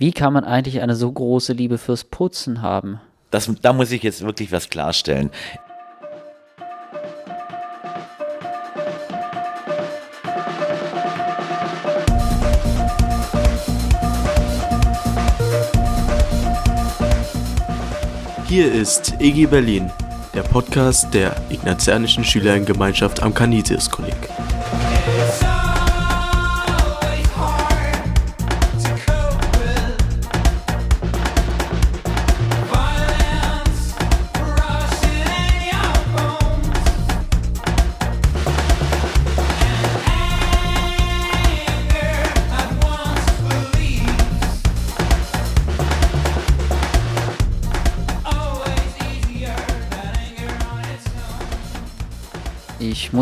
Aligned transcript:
Wie 0.00 0.12
kann 0.12 0.32
man 0.32 0.44
eigentlich 0.44 0.80
eine 0.80 0.96
so 0.96 1.12
große 1.12 1.52
Liebe 1.52 1.76
fürs 1.76 2.04
Putzen 2.04 2.62
haben? 2.62 3.02
Das, 3.30 3.52
da 3.60 3.74
muss 3.74 3.92
ich 3.92 4.02
jetzt 4.02 4.22
wirklich 4.22 4.50
was 4.50 4.70
klarstellen. 4.70 5.28
Hier 18.46 18.72
ist 18.72 19.20
EG 19.20 19.44
Berlin, 19.44 19.92
der 20.32 20.44
Podcast 20.44 21.12
der 21.12 21.36
Ignatianischen 21.50 22.24
Schülerinnengemeinschaft 22.24 23.22
am 23.22 23.34
Canisius-Kolleg. 23.34 24.16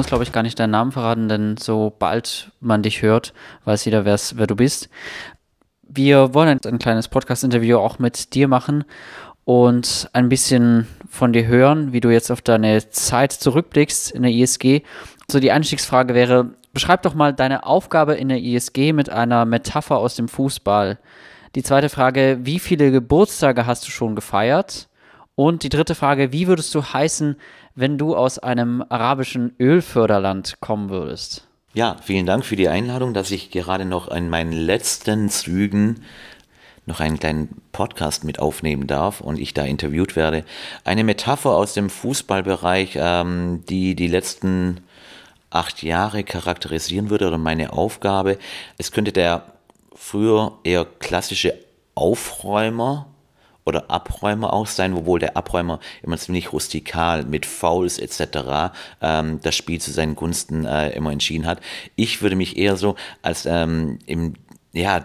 Glaube 0.09 0.25
ich, 0.25 0.33
gar 0.33 0.43
nicht 0.43 0.59
deinen 0.59 0.71
Namen 0.71 0.91
verraten, 0.91 1.29
denn 1.29 1.57
sobald 1.59 2.51
man 2.61 2.83
dich 2.83 3.03
hört, 3.03 3.35
weiß 3.65 3.85
jeder, 3.85 4.05
wer 4.05 4.47
du 4.47 4.57
bist. 4.57 4.89
Wir 5.83 6.35
wollen 6.35 6.59
ein 6.65 6.79
kleines 6.79 7.09
Podcast-Interview 7.09 7.77
auch 7.79 7.99
mit 7.99 8.35
dir 8.35 8.49
machen 8.49 8.85
und 9.45 10.09
ein 10.15 10.29
bisschen 10.29 10.87
von 11.09 11.33
dir 11.33 11.47
hören, 11.47 11.93
wie 11.93 12.01
du 12.01 12.11
jetzt 12.11 12.31
auf 12.31 12.41
deine 12.41 12.89
Zeit 12.91 13.33
zurückblickst 13.33 14.11
in 14.11 14.23
der 14.23 14.33
ISG. 14.33 14.83
So 15.31 15.41
die 15.41 15.53
Einstiegsfrage 15.53 16.15
wäre, 16.15 16.55
beschreib 16.73 17.03
doch 17.03 17.15
mal 17.15 17.35
deine 17.35 17.65
Aufgabe 17.65 18.15
in 18.15 18.29
der 18.29 18.41
ISG 18.41 18.93
mit 18.93 19.11
einer 19.11 19.45
Metapher 19.45 19.99
aus 19.99 20.17
dem 20.17 20.29
Fußball. 20.29 20.99
Die 21.55 21.63
zweite 21.63 21.89
Frage, 21.91 22.39
wie 22.43 22.59
viele 22.59 22.91
Geburtstage 22.91 23.67
hast 23.67 23.87
du 23.87 23.91
schon 23.91 24.15
gefeiert? 24.15 24.89
Und 25.35 25.63
die 25.63 25.69
dritte 25.69 25.95
Frage, 25.95 26.33
wie 26.33 26.49
würdest 26.49 26.75
du 26.75 26.83
heißen, 26.83 27.37
wenn 27.79 27.97
du 27.97 28.17
aus 28.17 28.41
einem 28.41 28.85
arabischen 28.89 29.55
Ölförderland 29.61 30.57
kommen 30.61 30.91
würdest? 30.91 31.47
Ja, 31.75 31.97
vielen 32.03 32.27
Dank 32.27 32.45
für 32.45 32.57
die 32.57 32.69
Einladung, 32.69 33.15
dass 33.15 33.31
ich 33.31 33.53
gerade 33.53 33.85
noch 33.85 34.09
in 34.09 34.29
meinen 34.29 34.51
letzten 34.51 35.29
Zügen 35.29 36.03
noch 36.87 36.99
einen 36.99 37.21
kleinen 37.21 37.63
Podcast 37.71 38.25
mit 38.25 38.41
aufnehmen 38.41 38.89
darf 38.89 39.21
und 39.21 39.39
ich 39.39 39.55
da 39.55 39.65
interviewt 39.65 40.17
werde. 40.17 40.45
Eine 40.83 41.05
Metapher 41.05 41.51
aus 41.51 41.75
dem 41.75 41.89
Fußballbereich, 41.89 42.97
ähm, 43.01 43.63
die 43.69 43.95
die 43.95 44.09
letzten 44.09 44.81
acht 45.51 45.85
Jahre 45.85 46.25
charakterisieren 46.25 47.11
würde 47.11 47.29
oder 47.29 47.39
meine 47.39 47.73
Aufgabe. 47.73 48.39
Es 48.77 48.91
könnte 48.91 49.13
der 49.13 49.53
früher 49.95 50.59
eher 50.65 50.85
klassische 50.85 51.55
Aufräumer 51.95 53.07
oder 53.69 53.91
Abräumer 53.91 54.53
auch 54.53 54.67
sein, 54.67 54.95
obwohl 54.95 55.21
der 55.21 55.37
Abräumer 55.37 55.79
immer 56.03 56.17
ziemlich 56.17 56.53
rustikal 56.53 57.25
mit 57.25 57.47
Fouls 57.47 57.99
etc. 57.99 58.73
Ähm, 59.03 59.41
das 59.43 59.55
Spiel 59.55 59.81
zu 59.81 59.93
seinen 59.93 60.17
Gunsten 60.17 60.65
äh, 60.65 60.91
immer 60.91 61.13
entschieden 61.13 61.47
hat. 61.47 61.61
Ich 61.95 62.23
würde 62.23 62.35
mich 62.35 62.57
eher 62.57 62.77
so 62.77 62.97
als 63.23 63.47
ähm, 63.47 63.99
im 64.07 64.35
ja, 64.73 65.05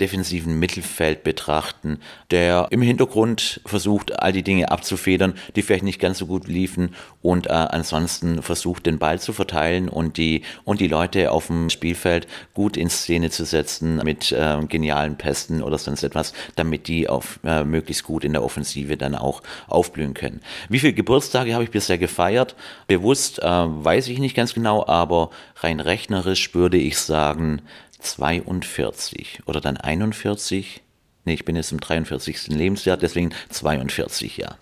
defensiven 0.00 0.58
Mittelfeld 0.58 1.22
betrachten, 1.22 1.98
der 2.30 2.68
im 2.70 2.82
Hintergrund 2.82 3.60
versucht, 3.66 4.20
all 4.20 4.32
die 4.32 4.42
Dinge 4.42 4.70
abzufedern, 4.70 5.34
die 5.54 5.62
vielleicht 5.62 5.84
nicht 5.84 6.00
ganz 6.00 6.18
so 6.18 6.26
gut 6.26 6.48
liefen 6.48 6.94
und 7.22 7.46
äh, 7.46 7.50
ansonsten 7.50 8.42
versucht, 8.42 8.86
den 8.86 8.98
Ball 8.98 9.20
zu 9.20 9.32
verteilen 9.32 9.88
und 9.88 10.16
die, 10.16 10.42
und 10.64 10.80
die 10.80 10.88
Leute 10.88 11.30
auf 11.30 11.48
dem 11.48 11.70
Spielfeld 11.70 12.26
gut 12.54 12.76
in 12.76 12.88
Szene 12.88 13.30
zu 13.30 13.44
setzen 13.44 13.96
mit 14.04 14.32
äh, 14.32 14.58
genialen 14.68 15.16
Pässen 15.16 15.62
oder 15.62 15.78
sonst 15.78 16.02
etwas, 16.02 16.32
damit 16.56 16.88
die 16.88 17.08
auf, 17.08 17.40
äh, 17.44 17.64
möglichst 17.64 18.04
gut 18.04 18.24
in 18.24 18.32
der 18.32 18.42
Offensive 18.42 18.96
dann 18.96 19.14
auch 19.14 19.42
aufblühen 19.68 20.14
können. 20.14 20.40
Wie 20.68 20.78
viele 20.78 20.94
Geburtstage 20.94 21.54
habe 21.54 21.64
ich 21.64 21.70
bisher 21.70 21.98
gefeiert? 21.98 22.56
Bewusst 22.86 23.40
äh, 23.40 23.44
weiß 23.46 24.08
ich 24.08 24.18
nicht 24.18 24.36
ganz 24.36 24.54
genau, 24.54 24.86
aber 24.86 25.30
rein 25.56 25.80
rechnerisch 25.80 26.54
würde 26.54 26.78
ich 26.78 26.98
sagen, 26.98 27.62
42 28.00 29.40
oder 29.46 29.60
dann 29.60 29.76
41. 29.76 30.82
Nee, 31.24 31.34
ich 31.34 31.44
bin 31.44 31.56
jetzt 31.56 31.72
im 31.72 31.80
43. 31.80 32.48
Lebensjahr, 32.48 32.96
deswegen 32.96 33.32
42, 33.50 34.36
ja. 34.38 34.56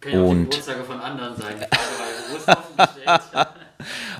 Kann 0.00 0.12
ja 0.12 0.20
und 0.20 0.50
Geburtstage 0.50 0.84
von 0.84 1.00
anderen 1.00 1.36
sein. 1.36 1.66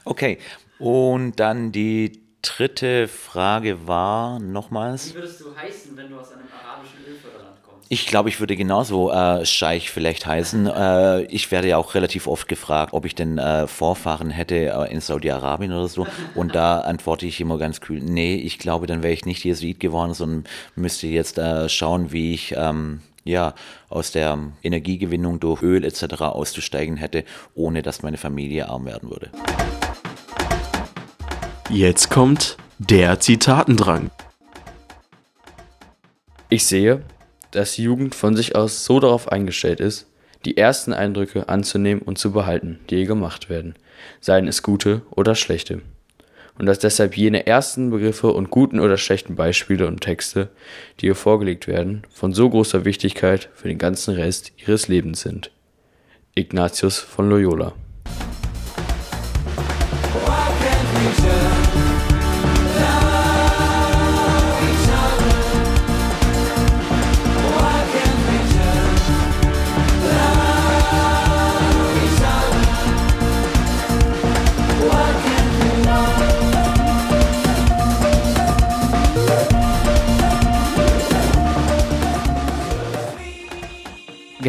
okay, 0.04 0.38
und 0.78 1.38
dann 1.38 1.72
die 1.72 2.22
dritte 2.42 3.08
Frage 3.08 3.86
war 3.86 4.40
nochmals. 4.40 5.10
Wie 5.10 5.14
würdest 5.14 5.40
du 5.40 5.56
heißen, 5.56 5.96
wenn 5.96 6.10
du 6.10 6.18
aus 6.18 6.32
einem 6.32 6.48
arabischen 6.52 6.98
Ölförderland 7.06 7.51
ich 7.92 8.06
glaube, 8.06 8.30
ich 8.30 8.40
würde 8.40 8.56
genauso 8.56 9.12
äh, 9.12 9.44
Scheich 9.44 9.90
vielleicht 9.90 10.24
heißen. 10.24 10.66
Äh, 10.66 11.22
ich 11.24 11.50
werde 11.50 11.68
ja 11.68 11.76
auch 11.76 11.94
relativ 11.94 12.26
oft 12.26 12.48
gefragt, 12.48 12.94
ob 12.94 13.04
ich 13.04 13.14
denn 13.14 13.36
äh, 13.36 13.66
Vorfahren 13.66 14.30
hätte 14.30 14.54
äh, 14.54 14.90
in 14.90 15.02
Saudi-Arabien 15.02 15.74
oder 15.74 15.88
so. 15.88 16.06
Und 16.34 16.54
da 16.54 16.80
antworte 16.80 17.26
ich 17.26 17.38
immer 17.38 17.58
ganz 17.58 17.82
kühl, 17.82 18.00
nee, 18.00 18.36
ich 18.36 18.58
glaube, 18.58 18.86
dann 18.86 19.02
wäre 19.02 19.12
ich 19.12 19.26
nicht 19.26 19.44
Jesuit 19.44 19.78
geworden, 19.78 20.14
sondern 20.14 20.44
müsste 20.74 21.06
jetzt 21.06 21.36
äh, 21.36 21.68
schauen, 21.68 22.12
wie 22.12 22.32
ich 22.32 22.54
ähm, 22.56 23.02
ja, 23.24 23.52
aus 23.90 24.10
der 24.10 24.38
Energiegewinnung 24.62 25.38
durch 25.38 25.62
Öl 25.62 25.84
etc. 25.84 26.22
auszusteigen 26.22 26.96
hätte, 26.96 27.24
ohne 27.54 27.82
dass 27.82 28.02
meine 28.02 28.16
Familie 28.16 28.70
arm 28.70 28.86
werden 28.86 29.10
würde. 29.10 29.28
Jetzt 31.68 32.08
kommt 32.08 32.56
der 32.78 33.20
Zitatendrang. 33.20 34.10
Ich 36.48 36.64
sehe, 36.66 37.02
dass 37.52 37.74
die 37.74 37.84
Jugend 37.84 38.14
von 38.14 38.34
sich 38.34 38.56
aus 38.56 38.84
so 38.84 38.98
darauf 38.98 39.30
eingestellt 39.30 39.80
ist, 39.80 40.06
die 40.44 40.56
ersten 40.56 40.92
Eindrücke 40.92 41.48
anzunehmen 41.48 42.02
und 42.02 42.18
zu 42.18 42.32
behalten, 42.32 42.80
die 42.90 43.00
ihr 43.00 43.06
gemacht 43.06 43.48
werden, 43.48 43.76
seien 44.20 44.48
es 44.48 44.62
gute 44.62 45.02
oder 45.10 45.34
schlechte. 45.34 45.82
Und 46.58 46.66
dass 46.66 46.80
deshalb 46.80 47.16
jene 47.16 47.46
ersten 47.46 47.90
Begriffe 47.90 48.32
und 48.32 48.50
guten 48.50 48.80
oder 48.80 48.98
schlechten 48.98 49.36
Beispiele 49.36 49.86
und 49.86 50.00
Texte, 50.00 50.50
die 51.00 51.06
ihr 51.06 51.14
vorgelegt 51.14 51.66
werden, 51.66 52.02
von 52.12 52.32
so 52.34 52.50
großer 52.50 52.84
Wichtigkeit 52.84 53.48
für 53.54 53.68
den 53.68 53.78
ganzen 53.78 54.14
Rest 54.14 54.52
ihres 54.56 54.88
Lebens 54.88 55.22
sind. 55.22 55.50
Ignatius 56.34 56.98
von 56.98 57.30
Loyola 57.30 57.72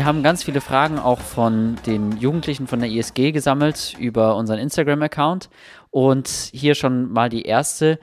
Wir 0.03 0.07
haben 0.09 0.21
ganz 0.21 0.43
viele 0.43 0.59
Fragen 0.59 0.99
auch 0.99 1.21
von 1.21 1.77
den 1.85 2.17
Jugendlichen 2.17 2.67
von 2.67 2.81
der 2.81 2.89
ISG 2.89 3.31
gesammelt 3.31 3.95
über 3.97 4.35
unseren 4.35 4.59
Instagram-Account. 4.59 5.49
Und 5.91 6.27
hier 6.27 6.75
schon 6.75 7.09
mal 7.13 7.29
die 7.29 7.43
erste. 7.43 7.99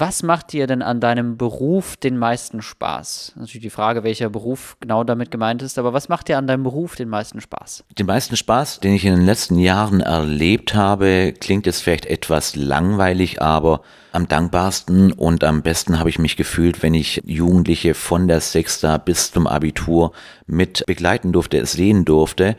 Was 0.00 0.22
macht 0.22 0.52
dir 0.52 0.68
denn 0.68 0.80
an 0.80 1.00
deinem 1.00 1.36
Beruf 1.36 1.96
den 1.96 2.18
meisten 2.18 2.62
Spaß? 2.62 3.32
Natürlich 3.34 3.62
die 3.62 3.70
Frage, 3.70 4.04
welcher 4.04 4.30
Beruf 4.30 4.76
genau 4.78 5.02
damit 5.02 5.32
gemeint 5.32 5.60
ist, 5.60 5.76
aber 5.76 5.92
was 5.92 6.08
macht 6.08 6.28
dir 6.28 6.38
an 6.38 6.46
deinem 6.46 6.62
Beruf 6.62 6.94
den 6.94 7.08
meisten 7.08 7.40
Spaß? 7.40 7.82
Den 7.98 8.06
meisten 8.06 8.36
Spaß, 8.36 8.78
den 8.78 8.94
ich 8.94 9.04
in 9.04 9.16
den 9.16 9.26
letzten 9.26 9.58
Jahren 9.58 10.00
erlebt 10.00 10.76
habe, 10.76 11.34
klingt 11.40 11.66
jetzt 11.66 11.82
vielleicht 11.82 12.06
etwas 12.06 12.54
langweilig, 12.54 13.42
aber 13.42 13.80
am 14.12 14.28
dankbarsten 14.28 15.10
und 15.10 15.42
am 15.42 15.62
besten 15.62 15.98
habe 15.98 16.10
ich 16.10 16.20
mich 16.20 16.36
gefühlt, 16.36 16.80
wenn 16.84 16.94
ich 16.94 17.20
Jugendliche 17.26 17.94
von 17.94 18.28
der 18.28 18.40
Sechster 18.40 19.00
bis 19.00 19.32
zum 19.32 19.48
Abitur 19.48 20.12
mit 20.46 20.84
begleiten 20.86 21.32
durfte, 21.32 21.66
sehen 21.66 22.04
durfte 22.04 22.54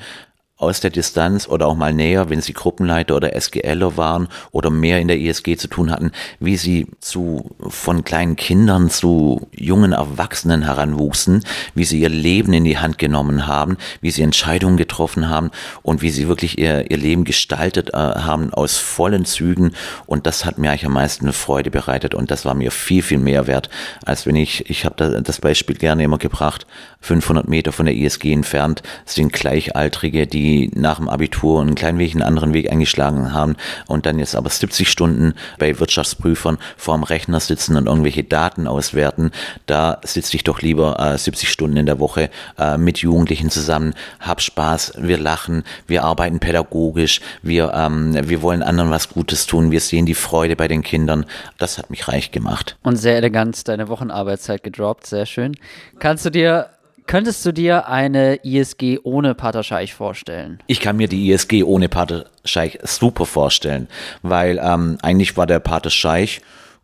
aus 0.60 0.82
der 0.82 0.90
Distanz 0.90 1.48
oder 1.48 1.68
auch 1.68 1.76
mal 1.76 1.94
näher, 1.94 2.30
wenn 2.30 2.42
sie 2.42 2.52
Gruppenleiter 2.52 3.16
oder 3.16 3.34
SGLer 3.34 3.96
waren 3.96 4.28
oder 4.52 4.70
mehr 4.70 5.00
in 5.00 5.08
der 5.08 5.18
ISG 5.18 5.56
zu 5.56 5.70
tun 5.70 5.90
hatten, 5.90 6.12
wie 6.42 6.58
sie 6.58 6.88
zu, 7.00 7.56
von 7.70 8.04
kleinen 8.04 8.36
Kindern 8.36 8.90
zu 8.90 9.48
jungen 9.56 9.94
Erwachsenen 9.94 10.64
heranwuchsen, 10.64 11.46
wie 11.76 11.86
sie 11.86 12.02
ihr 12.02 12.10
Leben 12.10 12.52
in 12.52 12.66
die 12.66 12.78
Hand 12.78 12.98
genommen 12.98 13.48
haben, 13.48 13.78
wie 14.02 14.12
sie 14.12 14.22
Entscheidungen 14.22 14.76
getroffen 14.76 15.30
haben 15.30 15.50
und 15.82 16.02
wie 16.02 16.10
sie 16.10 16.28
wirklich 16.28 16.60
ihr, 16.60 16.92
ihr 16.92 16.98
Leben 16.98 17.24
gestaltet 17.24 17.94
äh, 17.94 17.98
haben 17.98 18.54
aus 18.54 18.76
vollen 18.78 19.24
Zügen. 19.24 19.72
Und 20.08 20.28
das 20.28 20.44
hat 20.44 20.58
mir 20.58 20.72
eigentlich 20.72 20.86
am 20.86 20.94
meisten 20.94 21.32
Freude 21.32 21.72
bereitet 21.72 22.14
und 22.14 22.32
das 22.32 22.44
war 22.44 22.54
mir 22.54 22.72
viel, 22.72 23.02
viel 23.02 23.20
mehr 23.20 23.48
wert, 23.48 23.70
als 24.04 24.26
wenn 24.26 24.36
ich, 24.36 24.70
ich 24.70 24.84
habe 24.84 24.96
da 24.98 25.22
das 25.22 25.40
Beispiel 25.40 25.78
gerne 25.78 26.04
immer 26.04 26.18
gebracht, 26.18 26.68
500 27.00 27.48
Meter 27.48 27.72
von 27.72 27.86
der 27.86 27.96
ISG 27.96 28.34
entfernt 28.34 28.84
sind 29.06 29.32
Gleichaltrige, 29.32 30.28
die 30.28 30.49
nach 30.76 30.98
dem 30.98 31.10
Abitur 31.10 31.62
einen 31.62 31.76
kleinen 31.76 32.00
Weg, 32.00 32.14
einen 32.14 32.24
anderen 32.24 32.54
Weg 32.54 32.72
eingeschlagen 32.72 33.34
haben 33.34 33.56
und 33.88 34.06
dann 34.06 34.20
jetzt 34.20 34.36
aber 34.36 34.50
70 34.50 34.90
Stunden 34.90 35.34
bei 35.58 35.80
Wirtschaftsprüfern 35.80 36.58
vorm 36.78 37.04
Rechner 37.04 37.40
sitzen 37.40 37.76
und 37.76 37.88
irgendwelche 37.88 38.24
Daten 38.24 38.68
auswerten. 38.68 39.32
Da 39.66 40.00
sitze 40.04 40.36
ich 40.36 40.44
doch 40.44 40.62
lieber 40.62 41.00
äh, 41.00 41.18
70 41.18 41.50
Stunden 41.50 41.78
in 41.78 41.86
der 41.86 42.00
Woche 42.00 42.30
äh, 42.58 42.78
mit 42.78 43.00
Jugendlichen 43.00 43.50
zusammen, 43.50 43.94
hab 44.20 44.42
Spaß, 44.42 44.94
wir 44.98 45.18
lachen, 45.18 45.64
wir 45.88 46.04
arbeiten 46.04 46.40
pädagogisch, 46.40 47.22
wir, 47.42 47.74
ähm, 47.74 48.16
wir 48.30 48.42
wollen 48.42 48.64
anderen 48.64 48.92
was 48.92 49.10
Gutes 49.10 49.46
tun, 49.46 49.72
wir 49.72 49.82
sehen 49.82 50.06
die 50.06 50.16
Freude 50.16 50.56
bei 50.56 50.68
den 50.68 50.84
Kindern. 50.84 51.26
Das 51.58 51.78
hat 51.78 51.90
mich 51.90 52.08
reich 52.08 52.32
gemacht. 52.32 52.78
Und 52.84 52.96
sehr 52.96 53.18
elegant 53.18 53.68
deine 53.68 53.88
Wochenarbeitszeit 53.88 54.64
gedroppt, 54.64 55.08
sehr 55.08 55.26
schön. 55.26 55.56
Kannst 56.00 56.26
du 56.26 56.30
dir 56.30 56.70
Könntest 57.10 57.44
du 57.44 57.52
dir 57.52 57.88
eine 57.88 58.36
ISG 58.44 59.00
ohne 59.02 59.34
Pater 59.34 59.64
Scheich 59.64 59.96
vorstellen? 59.96 60.60
Ich 60.68 60.80
kann 60.80 60.96
mir 60.96 61.08
die 61.08 61.32
ISG 61.32 61.64
ohne 61.64 61.90
Pater 61.90 62.26
Scheich 62.46 62.78
super 62.84 63.26
vorstellen, 63.26 63.88
weil 64.22 64.62
ähm, 64.64 65.00
eigentlich 65.02 65.36
war 65.36 65.48
der 65.48 65.60
Pater 65.60 65.90
Scheich 65.90 66.42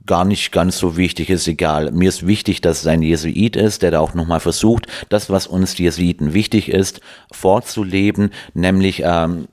gar 0.08 0.26
nicht 0.26 0.52
ganz 0.52 0.80
so 0.80 0.98
wichtig, 0.98 1.30
ist 1.30 1.48
egal. 1.48 1.92
Mir 1.92 2.10
ist 2.10 2.26
wichtig, 2.26 2.62
dass 2.62 2.80
es 2.80 2.88
ein 2.88 3.04
Jesuit 3.04 3.56
ist, 3.56 3.84
der 3.84 3.92
da 3.92 4.00
auch 4.00 4.16
nochmal 4.16 4.40
versucht, 4.40 4.88
das, 5.10 5.30
was 5.30 5.46
uns 5.46 5.78
Jesuiten 5.78 6.34
wichtig 6.34 6.70
ist, 6.70 7.02
vorzuleben, 7.32 8.32
nämlich 8.56 9.04
ähm, 9.06 9.48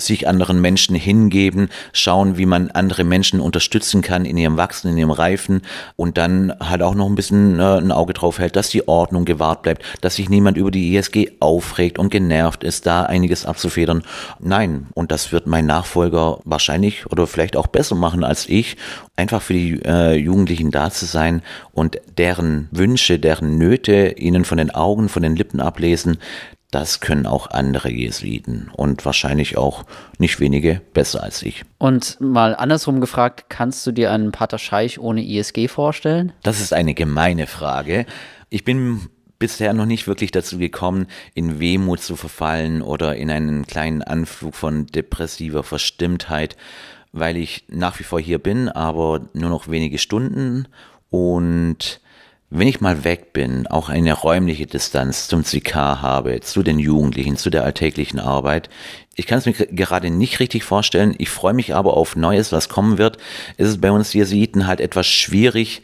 sich 0.00 0.28
anderen 0.28 0.60
Menschen 0.60 0.96
hingeben, 0.96 1.68
schauen, 1.92 2.36
wie 2.38 2.46
man 2.46 2.70
andere 2.70 3.04
Menschen 3.04 3.40
unterstützen 3.40 4.02
kann 4.02 4.24
in 4.24 4.36
ihrem 4.36 4.56
Wachsen, 4.56 4.90
in 4.90 4.98
ihrem 4.98 5.10
Reifen 5.10 5.62
und 5.96 6.18
dann 6.18 6.52
halt 6.60 6.82
auch 6.82 6.94
noch 6.94 7.06
ein 7.06 7.14
bisschen 7.14 7.60
äh, 7.60 7.78
ein 7.78 7.92
Auge 7.92 8.12
drauf 8.12 8.38
hält, 8.38 8.56
dass 8.56 8.70
die 8.70 8.88
Ordnung 8.88 9.24
gewahrt 9.24 9.62
bleibt, 9.62 9.82
dass 10.00 10.16
sich 10.16 10.28
niemand 10.28 10.56
über 10.56 10.70
die 10.70 10.94
ISG 10.96 11.32
aufregt 11.40 11.98
und 11.98 12.10
genervt 12.10 12.64
ist, 12.64 12.86
da 12.86 13.02
einiges 13.02 13.46
abzufedern. 13.46 14.02
Nein, 14.38 14.86
und 14.94 15.12
das 15.12 15.32
wird 15.32 15.46
mein 15.46 15.66
Nachfolger 15.66 16.38
wahrscheinlich 16.44 17.06
oder 17.06 17.26
vielleicht 17.26 17.56
auch 17.56 17.66
besser 17.66 17.94
machen 17.94 18.24
als 18.24 18.48
ich, 18.48 18.76
einfach 19.16 19.42
für 19.42 19.52
die 19.52 19.80
äh, 19.84 20.14
Jugendlichen 20.14 20.70
da 20.70 20.90
zu 20.90 21.06
sein 21.06 21.42
und 21.72 22.00
deren 22.18 22.68
Wünsche, 22.70 23.18
deren 23.18 23.58
Nöte 23.58 24.14
ihnen 24.16 24.44
von 24.44 24.58
den 24.58 24.70
Augen, 24.70 25.08
von 25.08 25.22
den 25.22 25.36
Lippen 25.36 25.60
ablesen, 25.60 26.18
das 26.70 27.00
können 27.00 27.26
auch 27.26 27.50
andere 27.50 27.90
Jesuiten 27.90 28.70
und 28.72 29.04
wahrscheinlich 29.04 29.56
auch 29.56 29.84
nicht 30.18 30.38
wenige 30.40 30.80
besser 30.92 31.22
als 31.22 31.42
ich. 31.42 31.64
Und 31.78 32.20
mal 32.20 32.54
andersrum 32.54 33.00
gefragt, 33.00 33.46
kannst 33.48 33.86
du 33.86 33.92
dir 33.92 34.12
einen 34.12 34.32
Pater 34.32 34.58
Scheich 34.58 34.98
ohne 34.98 35.24
ISG 35.24 35.68
vorstellen? 35.68 36.32
Das 36.42 36.60
ist 36.60 36.72
eine 36.72 36.94
gemeine 36.94 37.46
Frage. 37.46 38.06
Ich 38.50 38.64
bin 38.64 39.08
bisher 39.38 39.72
noch 39.72 39.86
nicht 39.86 40.06
wirklich 40.06 40.30
dazu 40.30 40.58
gekommen, 40.58 41.06
in 41.34 41.58
Wehmut 41.58 42.00
zu 42.00 42.14
verfallen 42.14 42.82
oder 42.82 43.16
in 43.16 43.30
einen 43.30 43.66
kleinen 43.66 44.02
Anflug 44.02 44.54
von 44.54 44.86
depressiver 44.86 45.64
Verstimmtheit, 45.64 46.56
weil 47.12 47.36
ich 47.36 47.64
nach 47.68 47.98
wie 47.98 48.04
vor 48.04 48.20
hier 48.20 48.38
bin, 48.38 48.68
aber 48.68 49.22
nur 49.32 49.50
noch 49.50 49.68
wenige 49.68 49.98
Stunden 49.98 50.68
und 51.08 52.00
wenn 52.50 52.66
ich 52.66 52.80
mal 52.80 53.04
weg 53.04 53.32
bin, 53.32 53.68
auch 53.68 53.88
eine 53.88 54.12
räumliche 54.12 54.66
Distanz 54.66 55.28
zum 55.28 55.44
CK 55.44 55.74
habe, 55.74 56.40
zu 56.40 56.64
den 56.64 56.80
Jugendlichen, 56.80 57.36
zu 57.36 57.48
der 57.48 57.62
alltäglichen 57.62 58.18
Arbeit, 58.18 58.68
ich 59.14 59.26
kann 59.26 59.38
es 59.38 59.46
mir 59.46 59.52
gerade 59.52 60.10
nicht 60.10 60.40
richtig 60.40 60.64
vorstellen. 60.64 61.14
Ich 61.18 61.28
freue 61.28 61.52
mich 61.52 61.74
aber 61.74 61.96
auf 61.96 62.16
Neues, 62.16 62.52
was 62.52 62.68
kommen 62.68 62.96
wird. 62.98 63.18
Es 63.56 63.68
ist 63.68 63.80
bei 63.80 63.90
uns 63.90 64.14
Jesuiten 64.14 64.66
halt 64.66 64.80
etwas 64.80 65.06
schwierig, 65.06 65.82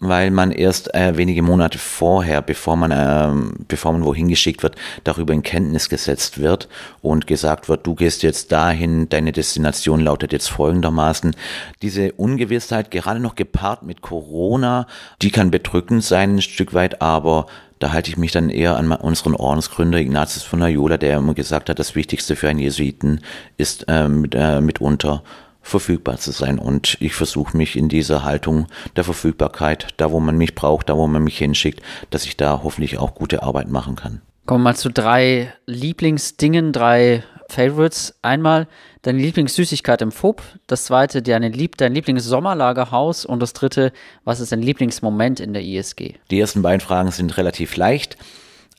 weil 0.00 0.30
man 0.30 0.52
erst 0.52 0.94
äh, 0.94 1.16
wenige 1.16 1.42
Monate 1.42 1.78
vorher, 1.78 2.40
bevor 2.40 2.76
man, 2.76 2.90
äh, 2.90 3.52
bevor 3.66 3.92
man 3.92 4.04
wohin 4.04 4.28
geschickt 4.28 4.62
wird, 4.62 4.76
darüber 5.04 5.34
in 5.34 5.42
Kenntnis 5.42 5.88
gesetzt 5.88 6.38
wird 6.38 6.68
und 7.02 7.26
gesagt 7.26 7.68
wird, 7.68 7.86
du 7.86 7.94
gehst 7.94 8.22
jetzt 8.22 8.52
dahin, 8.52 9.08
deine 9.08 9.32
Destination 9.32 10.00
lautet 10.00 10.32
jetzt 10.32 10.48
folgendermaßen. 10.48 11.34
Diese 11.82 12.12
Ungewissheit, 12.12 12.90
gerade 12.90 13.20
noch 13.20 13.34
gepaart 13.34 13.82
mit 13.82 14.00
Corona, 14.00 14.86
die 15.20 15.30
kann 15.30 15.50
bedrückend 15.50 16.04
sein 16.04 16.36
ein 16.36 16.42
Stück 16.42 16.74
weit, 16.74 17.02
aber 17.02 17.46
da 17.78 17.92
halte 17.92 18.10
ich 18.10 18.16
mich 18.16 18.32
dann 18.32 18.50
eher 18.50 18.76
an 18.76 18.90
unseren 18.90 19.34
Ordensgründer 19.34 19.98
Ignatius 19.98 20.42
von 20.42 20.60
Loyola, 20.60 20.96
der 20.96 21.18
immer 21.18 21.34
gesagt 21.34 21.68
hat, 21.70 21.78
das 21.78 21.94
Wichtigste 21.94 22.36
für 22.36 22.48
einen 22.48 22.58
Jesuiten 22.58 23.20
ist 23.56 23.84
äh, 23.88 24.08
mit, 24.08 24.34
äh, 24.34 24.60
mitunter 24.60 25.22
verfügbar 25.68 26.18
zu 26.18 26.32
sein. 26.32 26.58
Und 26.58 26.96
ich 27.00 27.14
versuche 27.14 27.56
mich 27.56 27.76
in 27.76 27.88
dieser 27.88 28.24
Haltung 28.24 28.66
der 28.96 29.04
Verfügbarkeit, 29.04 29.88
da 29.96 30.10
wo 30.10 30.20
man 30.20 30.36
mich 30.36 30.54
braucht, 30.54 30.88
da 30.88 30.96
wo 30.96 31.06
man 31.06 31.22
mich 31.22 31.38
hinschickt, 31.38 31.82
dass 32.10 32.24
ich 32.24 32.36
da 32.36 32.62
hoffentlich 32.62 32.98
auch 32.98 33.14
gute 33.14 33.42
Arbeit 33.42 33.68
machen 33.68 33.96
kann. 33.96 34.20
Kommen 34.46 34.62
wir 34.62 34.70
mal 34.70 34.76
zu 34.76 34.90
drei 34.90 35.52
Lieblingsdingen, 35.66 36.72
drei 36.72 37.22
Favorites. 37.50 38.14
Einmal 38.22 38.66
deine 39.02 39.18
Lieblingssüßigkeit 39.20 40.02
im 40.02 40.12
FOB, 40.12 40.42
das 40.66 40.84
zweite 40.84 41.22
deine 41.22 41.48
Lieb 41.48 41.76
dein 41.76 41.94
Lieblingssommerlagerhaus 41.94 43.24
und 43.24 43.40
das 43.40 43.52
dritte, 43.52 43.92
was 44.24 44.40
ist 44.40 44.52
dein 44.52 44.62
Lieblingsmoment 44.62 45.40
in 45.40 45.52
der 45.52 45.62
ISG? 45.62 46.14
Die 46.30 46.40
ersten 46.40 46.62
beiden 46.62 46.80
Fragen 46.80 47.10
sind 47.10 47.36
relativ 47.36 47.76
leicht. 47.76 48.16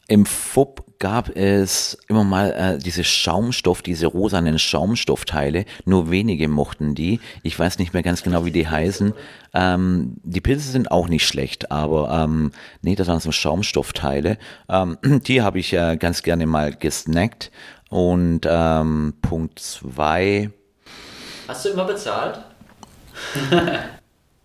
Im 0.10 0.26
FUB 0.26 0.98
gab 0.98 1.30
es 1.36 1.96
immer 2.08 2.24
mal 2.24 2.52
äh, 2.52 2.78
diese 2.80 3.04
Schaumstoff, 3.04 3.84
diese 3.84 4.08
rosanen 4.08 4.58
Schaumstoffteile. 4.58 5.66
Nur 5.86 6.10
wenige 6.10 6.48
mochten 6.48 6.96
die. 6.96 7.20
Ich 7.44 7.58
weiß 7.58 7.78
nicht 7.78 7.94
mehr 7.94 8.02
ganz 8.02 8.24
genau, 8.24 8.44
wie 8.44 8.52
die 8.52 8.68
heißen. 8.68 9.14
Ähm, 9.54 10.16
die 10.24 10.42
Pilze 10.42 10.72
sind 10.72 10.90
auch 10.90 11.08
nicht 11.10 11.28
schlecht, 11.28 11.72
aber 11.72 12.10
ähm, 12.10 12.52
nee, 12.82 12.96
das 12.96 13.08
waren 13.08 13.20
so 13.20 13.32
Schaumstoffteile. 13.32 14.40
Ähm, 14.68 14.98
die 15.04 15.44
habe 15.44 15.60
ich 15.60 15.74
äh, 15.74 15.96
ganz 15.96 16.24
gerne 16.24 16.48
mal 16.48 16.74
gesnackt. 16.74 17.52
Und 17.90 18.42
ähm, 18.50 19.14
Punkt 19.22 19.60
zwei. 19.60 20.50
Hast 21.48 21.66
du 21.66 21.70
immer 21.70 21.86
bezahlt? 21.86 22.40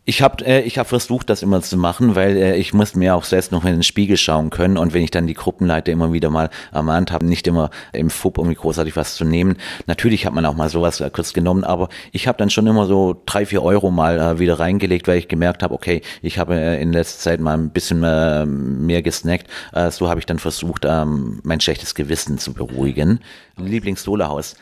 Ich 0.06 0.20
habe 0.20 0.44
äh, 0.44 0.60
ich 0.60 0.76
hab 0.76 0.86
versucht, 0.86 1.30
das 1.30 1.42
immer 1.42 1.62
zu 1.62 1.78
machen, 1.78 2.14
weil 2.14 2.36
äh, 2.36 2.56
ich 2.56 2.74
muss 2.74 2.94
mir 2.94 3.14
auch 3.14 3.24
selbst 3.24 3.52
noch 3.52 3.64
in 3.64 3.72
den 3.72 3.82
Spiegel 3.82 4.18
schauen 4.18 4.50
können. 4.50 4.76
Und 4.76 4.92
wenn 4.92 5.02
ich 5.02 5.10
dann 5.10 5.26
die 5.26 5.32
Gruppenleiter 5.32 5.92
immer 5.92 6.12
wieder 6.12 6.28
mal 6.28 6.50
ermahnt 6.72 7.10
habe, 7.10 7.24
nicht 7.24 7.46
immer 7.46 7.70
im 7.92 8.10
FUB 8.10 8.36
irgendwie 8.36 8.56
großartig 8.56 8.96
was 8.96 9.14
zu 9.14 9.24
nehmen. 9.24 9.56
Natürlich 9.86 10.26
hat 10.26 10.34
man 10.34 10.44
auch 10.44 10.54
mal 10.54 10.68
sowas 10.68 11.00
äh, 11.00 11.08
kurz 11.08 11.32
genommen, 11.32 11.64
aber 11.64 11.88
ich 12.12 12.28
habe 12.28 12.36
dann 12.36 12.50
schon 12.50 12.66
immer 12.66 12.84
so 12.84 13.22
drei, 13.24 13.46
vier 13.46 13.62
Euro 13.62 13.90
mal 13.90 14.20
äh, 14.20 14.38
wieder 14.38 14.60
reingelegt, 14.60 15.08
weil 15.08 15.16
ich 15.16 15.28
gemerkt 15.28 15.62
habe, 15.62 15.72
okay, 15.72 16.02
ich 16.20 16.38
habe 16.38 16.54
äh, 16.54 16.82
in 16.82 16.92
letzter 16.92 17.20
Zeit 17.20 17.40
mal 17.40 17.56
ein 17.56 17.70
bisschen 17.70 18.02
äh, 18.04 18.44
mehr 18.44 19.00
gesnackt. 19.00 19.46
Äh, 19.72 19.90
so 19.90 20.10
habe 20.10 20.20
ich 20.20 20.26
dann 20.26 20.38
versucht, 20.38 20.84
ähm, 20.84 21.40
mein 21.44 21.60
schlechtes 21.60 21.94
Gewissen 21.94 22.36
zu 22.36 22.52
beruhigen. 22.52 23.20
Lieblings-Solarhaus. 23.56 24.56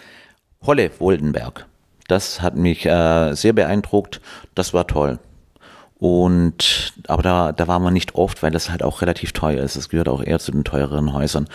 Holle 0.64 0.92
Woldenberg. 1.00 1.66
Das 2.06 2.42
hat 2.42 2.54
mich 2.54 2.86
äh, 2.86 3.34
sehr 3.34 3.54
beeindruckt. 3.54 4.20
Das 4.54 4.72
war 4.72 4.86
toll. 4.86 5.18
Und 6.02 6.94
aber 7.06 7.22
da, 7.22 7.52
da 7.52 7.68
war 7.68 7.78
man 7.78 7.92
nicht 7.92 8.16
oft, 8.16 8.42
weil 8.42 8.50
das 8.50 8.70
halt 8.70 8.82
auch 8.82 9.02
relativ 9.02 9.30
teuer 9.30 9.62
ist. 9.62 9.76
Es 9.76 9.88
gehört 9.88 10.08
auch 10.08 10.20
eher 10.20 10.40
zu 10.40 10.50
den 10.50 10.64
teureren 10.64 11.12
Häusern. 11.12 11.46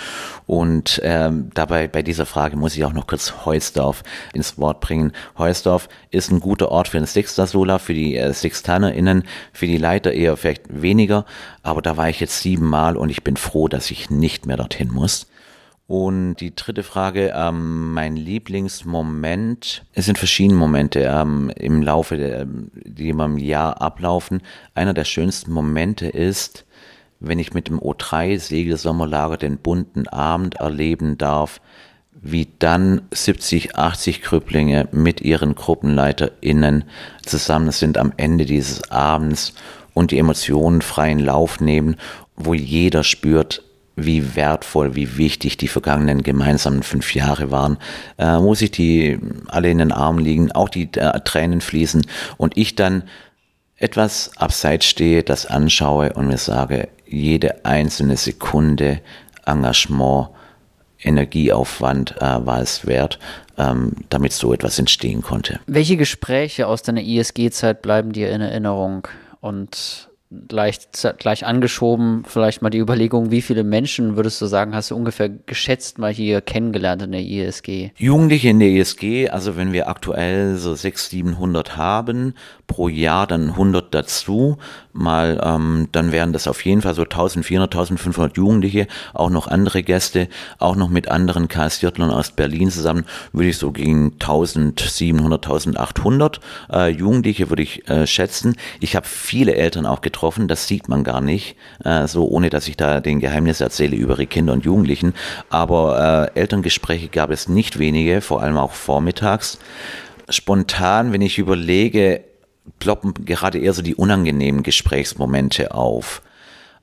Und 0.45 1.01
ähm, 1.03 1.49
dabei 1.53 1.89
bei 1.89 2.01
dieser 2.01 2.25
Frage 2.25 2.55
muss 2.55 2.77
ich 2.77 2.85
auch 2.85 2.93
noch 2.93 3.07
kurz 3.07 3.43
Heusdorf 3.43 4.03
ins 4.33 4.57
Wort 4.57 4.79
bringen. 4.79 5.11
Heusdorf 5.37 5.89
ist 6.11 6.31
ein 6.31 6.39
guter 6.39 6.71
Ort 6.71 6.87
für 6.87 6.97
den 6.97 7.07
Sixter-Sola, 7.07 7.77
für 7.77 7.93
die 7.93 8.15
äh, 8.15 8.31
SixtanerInnen, 8.31 9.25
für 9.51 9.67
die 9.67 9.77
Leiter 9.77 10.13
eher 10.13 10.37
vielleicht 10.37 10.81
weniger. 10.81 11.25
Aber 11.61 11.81
da 11.81 11.97
war 11.97 12.07
ich 12.07 12.21
jetzt 12.21 12.39
siebenmal 12.41 12.95
und 12.95 13.09
ich 13.09 13.25
bin 13.25 13.35
froh, 13.35 13.67
dass 13.67 13.91
ich 13.91 14.09
nicht 14.09 14.45
mehr 14.45 14.55
dorthin 14.55 14.93
muss. 14.93 15.27
Und 15.87 16.35
die 16.35 16.53
dritte 16.53 16.83
Frage, 16.83 17.31
ähm, 17.33 17.93
mein 17.93 18.17
Lieblingsmoment, 18.17 19.85
es 19.93 20.05
sind 20.05 20.17
verschiedene 20.17 20.59
Momente 20.59 20.99
ähm, 20.99 21.49
im 21.55 21.81
Laufe, 21.81 22.17
der, 22.17 22.45
die 22.45 23.09
im 23.09 23.37
Jahr 23.37 23.81
ablaufen. 23.81 24.41
Einer 24.75 24.93
der 24.93 25.05
schönsten 25.05 25.53
Momente 25.53 26.07
ist, 26.07 26.65
wenn 27.21 27.39
ich 27.39 27.53
mit 27.53 27.69
dem 27.69 27.79
O3 27.79 28.37
Segelsommerlager 28.37 29.37
den 29.37 29.57
bunten 29.57 30.09
Abend 30.09 30.55
erleben 30.55 31.17
darf, 31.17 31.61
wie 32.11 32.49
dann 32.59 33.03
70, 33.11 33.77
80 33.77 34.21
Krüpplinge 34.21 34.89
mit 34.91 35.21
ihren 35.21 35.55
GruppenleiterInnen 35.55 36.83
zusammen 37.25 37.71
sind 37.71 37.97
am 37.97 38.11
Ende 38.17 38.45
dieses 38.45 38.91
Abends 38.91 39.53
und 39.93 40.11
die 40.11 40.17
Emotionen 40.17 40.81
freien 40.81 41.19
Lauf 41.19 41.61
nehmen, 41.61 41.95
wo 42.35 42.53
jeder 42.53 43.03
spürt, 43.03 43.63
wie 43.97 44.35
wertvoll, 44.35 44.95
wie 44.95 45.17
wichtig 45.17 45.57
die 45.57 45.67
vergangenen 45.67 46.23
gemeinsamen 46.23 46.83
fünf 46.83 47.15
Jahre 47.15 47.51
waren, 47.51 47.77
äh, 48.17 48.37
muss 48.37 48.61
ich 48.61 48.71
die 48.71 49.19
alle 49.47 49.69
in 49.69 49.79
den 49.79 49.91
Armen 49.91 50.19
liegen, 50.19 50.51
auch 50.51 50.69
die 50.69 50.89
äh, 50.93 51.19
Tränen 51.21 51.59
fließen 51.59 52.05
und 52.37 52.55
ich 52.55 52.75
dann 52.75 53.03
etwas 53.75 54.31
abseits 54.37 54.85
stehe, 54.85 55.23
das 55.23 55.45
anschaue 55.45 56.13
und 56.13 56.27
mir 56.27 56.37
sage, 56.37 56.89
jede 57.05 57.65
einzelne 57.65 58.17
Sekunde 58.17 59.01
Engagement, 59.45 60.29
Energieaufwand 60.99 62.15
äh, 62.17 62.45
war 62.45 62.61
es 62.61 62.85
wert, 62.87 63.19
ähm, 63.57 63.93
damit 64.09 64.33
so 64.33 64.53
etwas 64.53 64.79
entstehen 64.79 65.21
konnte. 65.21 65.59
Welche 65.67 65.97
Gespräche 65.97 66.67
aus 66.67 66.81
deiner 66.81 67.01
ISG-Zeit 67.01 67.81
bleiben 67.81 68.13
dir 68.13 68.31
in 68.31 68.41
Erinnerung? 68.41 69.07
Und 69.39 70.06
gleich, 70.47 70.79
gleich 71.19 71.45
angeschoben, 71.45 72.23
vielleicht 72.27 72.61
mal 72.61 72.69
die 72.69 72.79
Überlegung, 72.79 73.31
wie 73.31 73.41
viele 73.41 73.63
Menschen 73.63 74.17
würdest 74.17 74.41
du 74.41 74.45
sagen, 74.45 74.75
hast 74.75 74.91
du 74.91 74.95
ungefähr 74.95 75.29
geschätzt 75.29 75.99
mal 75.99 76.11
hier 76.11 76.41
kennengelernt 76.41 77.01
in 77.01 77.13
der 77.13 77.21
ISG? 77.21 77.91
Jugendliche 77.95 78.49
in 78.49 78.59
der 78.59 78.69
ISG, 78.69 79.29
also 79.29 79.55
wenn 79.55 79.71
wir 79.71 79.87
aktuell 79.87 80.55
so 80.55 80.75
600, 80.75 81.07
700 81.09 81.77
haben, 81.77 82.33
pro 82.67 82.89
Jahr 82.89 83.25
dann 83.27 83.49
100 83.51 83.93
dazu, 83.93 84.57
mal, 84.91 85.39
ähm, 85.43 85.87
dann 85.91 86.11
wären 86.11 86.33
das 86.33 86.47
auf 86.47 86.65
jeden 86.65 86.81
Fall 86.81 86.95
so 86.95 87.03
1400, 87.03 87.73
1500 87.73 88.35
Jugendliche, 88.35 88.87
auch 89.13 89.29
noch 89.29 89.47
andere 89.47 89.83
Gäste, 89.83 90.27
auch 90.59 90.75
noch 90.75 90.89
mit 90.89 91.07
anderen 91.07 91.47
KS-Viertlern 91.47 92.11
aus 92.11 92.31
Berlin 92.31 92.69
zusammen, 92.69 93.05
würde 93.31 93.49
ich 93.49 93.57
so 93.57 93.71
gegen 93.71 94.13
1700, 94.13 95.45
1800 95.45 96.39
äh, 96.71 96.89
Jugendliche 96.89 97.49
würde 97.49 97.63
ich 97.63 97.87
äh, 97.89 98.05
schätzen. 98.07 98.55
Ich 98.79 98.95
habe 98.95 99.07
viele 99.07 99.55
Eltern 99.55 99.85
auch 99.85 100.01
getroffen, 100.01 100.16
das 100.47 100.67
sieht 100.67 100.89
man 100.89 101.03
gar 101.03 101.21
nicht, 101.21 101.55
äh, 101.83 102.07
so 102.07 102.27
ohne 102.27 102.49
dass 102.49 102.67
ich 102.67 102.77
da 102.77 102.99
den 102.99 103.19
Geheimnis 103.19 103.61
erzähle 103.61 103.95
über 103.95 104.15
die 104.15 104.25
Kinder 104.25 104.53
und 104.53 104.65
Jugendlichen, 104.65 105.13
aber 105.49 106.31
äh, 106.35 106.39
Elterngespräche 106.39 107.09
gab 107.09 107.29
es 107.31 107.47
nicht 107.47 107.79
wenige, 107.79 108.21
vor 108.21 108.41
allem 108.41 108.57
auch 108.57 108.71
vormittags. 108.71 109.59
Spontan, 110.29 111.13
wenn 111.13 111.21
ich 111.21 111.37
überlege, 111.37 112.21
ploppen 112.79 113.13
gerade 113.25 113.59
eher 113.59 113.73
so 113.73 113.81
die 113.81 113.95
unangenehmen 113.95 114.63
Gesprächsmomente 114.63 115.73
auf. 115.73 116.21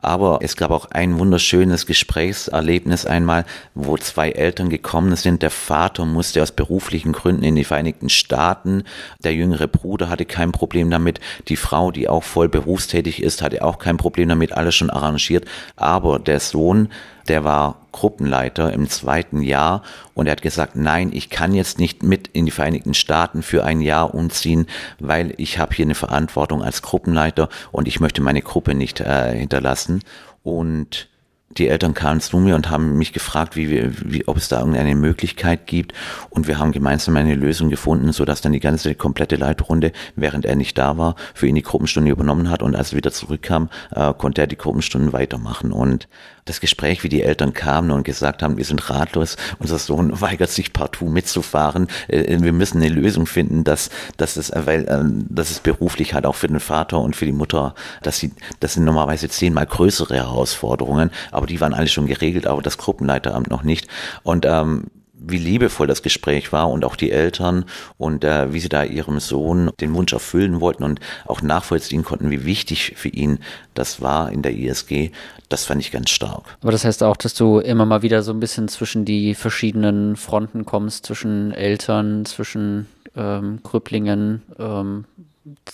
Aber 0.05 0.39
es 0.43 0.57
gab 0.57 0.71
auch 0.71 0.91
ein 0.91 1.19
wunderschönes 1.19 1.87
Gesprächserlebnis 1.87 3.07
einmal, 3.07 3.45
wo 3.75 3.97
zwei 3.97 4.31
Eltern 4.31 4.69
gekommen 4.69 5.17
sind. 5.17 5.43
Der 5.43 5.51
Vater 5.51 6.05
musste 6.05 6.43
aus 6.43 6.53
beruflichen 6.53 7.13
Gründen 7.13 7.43
in 7.43 7.57
die 7.57 7.65
Vereinigten 7.65 8.09
Staaten. 8.09 8.85
Der 9.23 9.35
jüngere 9.35 9.67
Bruder 9.67 10.09
hatte 10.09 10.25
kein 10.25 10.53
Problem 10.53 10.91
damit. 10.91 11.21
Die 11.49 11.57
Frau, 11.57 11.91
die 11.91 12.09
auch 12.09 12.23
voll 12.23 12.49
berufstätig 12.49 13.23
ist, 13.23 13.43
hatte 13.43 13.65
auch 13.65 13.79
kein 13.79 13.97
Problem 13.97 14.29
damit. 14.29 14.53
Alles 14.53 14.75
schon 14.75 14.91
arrangiert. 14.91 15.47
Aber 15.77 16.19
der 16.19 16.41
Sohn 16.41 16.89
der 17.29 17.45
war 17.45 17.87
Gruppenleiter 17.93 18.73
im 18.73 18.89
zweiten 18.89 19.41
Jahr 19.41 19.83
und 20.15 20.27
er 20.27 20.33
hat 20.33 20.43
gesagt, 20.43 20.77
nein, 20.77 21.11
ich 21.13 21.31
kann 21.31 21.55
jetzt 21.55 21.79
nicht 21.79 22.03
mit 22.03 22.29
in 22.29 22.45
die 22.45 22.51
Vereinigten 22.51 22.95
Staaten 22.95 23.43
für 23.43 23.65
ein 23.65 23.81
Jahr 23.81 24.15
umziehen, 24.15 24.67
weil 24.99 25.35
ich 25.37 25.59
habe 25.59 25.75
hier 25.75 25.87
eine 25.87 25.95
Verantwortung 25.95 26.63
als 26.63 26.83
Gruppenleiter 26.83 27.49
und 27.73 27.89
ich 27.89 28.01
möchte 28.01 28.23
meine 28.23 28.43
Gruppe 28.43 28.75
nicht 28.75 29.01
äh, 29.01 29.37
hinterlassen. 29.37 30.03
Und 30.43 31.09
die 31.59 31.69
Eltern 31.69 31.95
kamen 31.95 32.21
zu 32.21 32.39
mir 32.39 32.55
und 32.55 32.71
haben 32.71 32.99
mich 32.99 33.13
gefragt, 33.13 33.57
wie 33.57 33.69
wir, 33.69 33.93
wie, 34.05 34.27
ob 34.27 34.37
es 34.37 34.49
da 34.49 34.59
irgendeine 34.59 34.95
Möglichkeit 34.95 35.67
gibt. 35.67 35.93
Und 36.31 36.49
wir 36.49 36.59
haben 36.59 36.73
gemeinsam 36.73 37.17
eine 37.17 37.35
Lösung 37.35 37.71
gefunden, 37.71 38.13
so 38.13 38.25
dass 38.25 38.41
dann 38.41 38.53
die 38.53 38.61
ganze 38.61 38.95
komplette 38.95 39.37
Leitrunde, 39.37 39.93
während 40.17 40.45
er 40.45 40.57
nicht 40.57 40.77
da 40.79 40.99
war, 40.99 41.17
für 41.35 41.47
ihn 41.47 41.55
die 41.55 41.63
Gruppenstunde 41.63 42.11
übernommen 42.11 42.51
hat. 42.51 42.63
Und 42.63 42.75
als 42.75 42.93
er 42.93 42.97
wieder 42.97 43.13
zurückkam, 43.13 43.69
äh, 43.95 44.13
konnte 44.15 44.41
er 44.41 44.47
die 44.47 44.59
Gruppenstunden 44.59 45.13
weitermachen. 45.13 45.73
Und 45.73 46.09
das 46.45 46.61
Gespräch, 46.61 47.03
wie 47.03 47.09
die 47.09 47.23
Eltern 47.23 47.55
kamen 47.55 47.91
und 47.91 48.05
gesagt 48.05 48.43
haben, 48.43 48.59
wir 48.59 48.65
sind 48.65 48.91
ratlos, 48.91 49.37
unser 49.59 49.79
Sohn 49.79 50.21
weigert 50.21 50.51
sich 50.51 50.73
partout 50.73 51.09
mitzufahren, 51.09 51.89
äh, 52.09 52.39
wir 52.41 52.53
müssen 52.53 52.83
eine 52.83 52.93
Lösung 52.93 53.27
finden, 53.27 53.65
dass, 53.65 53.91
dass 54.17 54.37
es, 54.37 54.53
weil, 54.55 54.85
äh, 54.85 55.03
dass 55.29 55.51
es 55.51 55.61
beruflich 55.61 56.15
halt 56.15 56.27
auch 56.27 56.35
für 56.35 56.49
den 56.49 56.61
Vater 56.61 57.01
und 57.01 57.17
für 57.17 57.27
die 57.27 57.33
Mutter, 57.33 57.75
dass 58.03 58.19
sie, 58.19 58.33
das 58.61 58.75
sind 58.75 58.85
normalerweise 58.85 59.29
zehnmal 59.29 59.67
größere 59.67 60.15
Herausforderungen, 60.15 61.11
aber 61.31 61.44
die 61.47 61.61
waren 61.61 61.75
alle 61.75 61.89
schon 61.89 62.07
geregelt, 62.07 62.47
aber 62.47 62.63
das 62.63 62.79
Gruppenleiteramt 62.79 63.51
noch 63.51 63.63
nicht. 63.63 63.89
Und 64.23 64.47
ähm, 64.47 64.85
wie 65.27 65.39
liebevoll 65.39 65.87
das 65.87 66.03
Gespräch 66.03 66.53
war 66.53 66.71
und 66.71 66.85
auch 66.85 66.97
die 66.97 67.11
Eltern 67.11 67.65
und 67.97 68.25
äh, 68.25 68.53
wie 68.53 68.61
sie 68.61 68.69
da 68.69 68.85
ihrem 68.85 69.21
Sohn 69.21 69.71
den 69.81 69.95
Wunsch 69.95 70.13
erfüllen 70.13 70.61
wollten 70.61 70.85
und 70.85 71.01
auch 71.27 71.41
nachvollziehen 71.41 72.05
konnten, 72.05 72.31
wie 72.31 72.45
wichtig 72.45 72.95
für 72.97 73.09
ihn 73.09 73.39
das 73.75 74.01
war 74.01 74.31
in 74.31 74.43
der 74.43 74.55
ISG, 74.55 75.11
das 75.49 75.65
fand 75.65 75.81
ich 75.81 75.93
ganz 75.93 76.11
stark. 76.11 76.57
Aber 76.61 76.73
das 76.73 76.85
heißt 76.85 77.03
auch, 77.03 77.17
dass 77.17 77.35
du 77.35 77.59
immer 77.59 77.87
mal 77.87 78.03
wieder 78.03 78.23
so 78.23 78.33
ein 78.33 78.41
bisschen 78.41 78.69
zwischen 78.69 79.05
die 79.05 79.35
verschiedenen 79.35 80.17
Fronten 80.17 80.65
kommst, 80.65 81.07
zwischen 81.07 81.53
Eltern, 81.53 82.27
zwischen 82.27 82.87
ähm, 83.17 83.61
Krüpplingen, 83.63 84.43
ähm, 84.59 85.05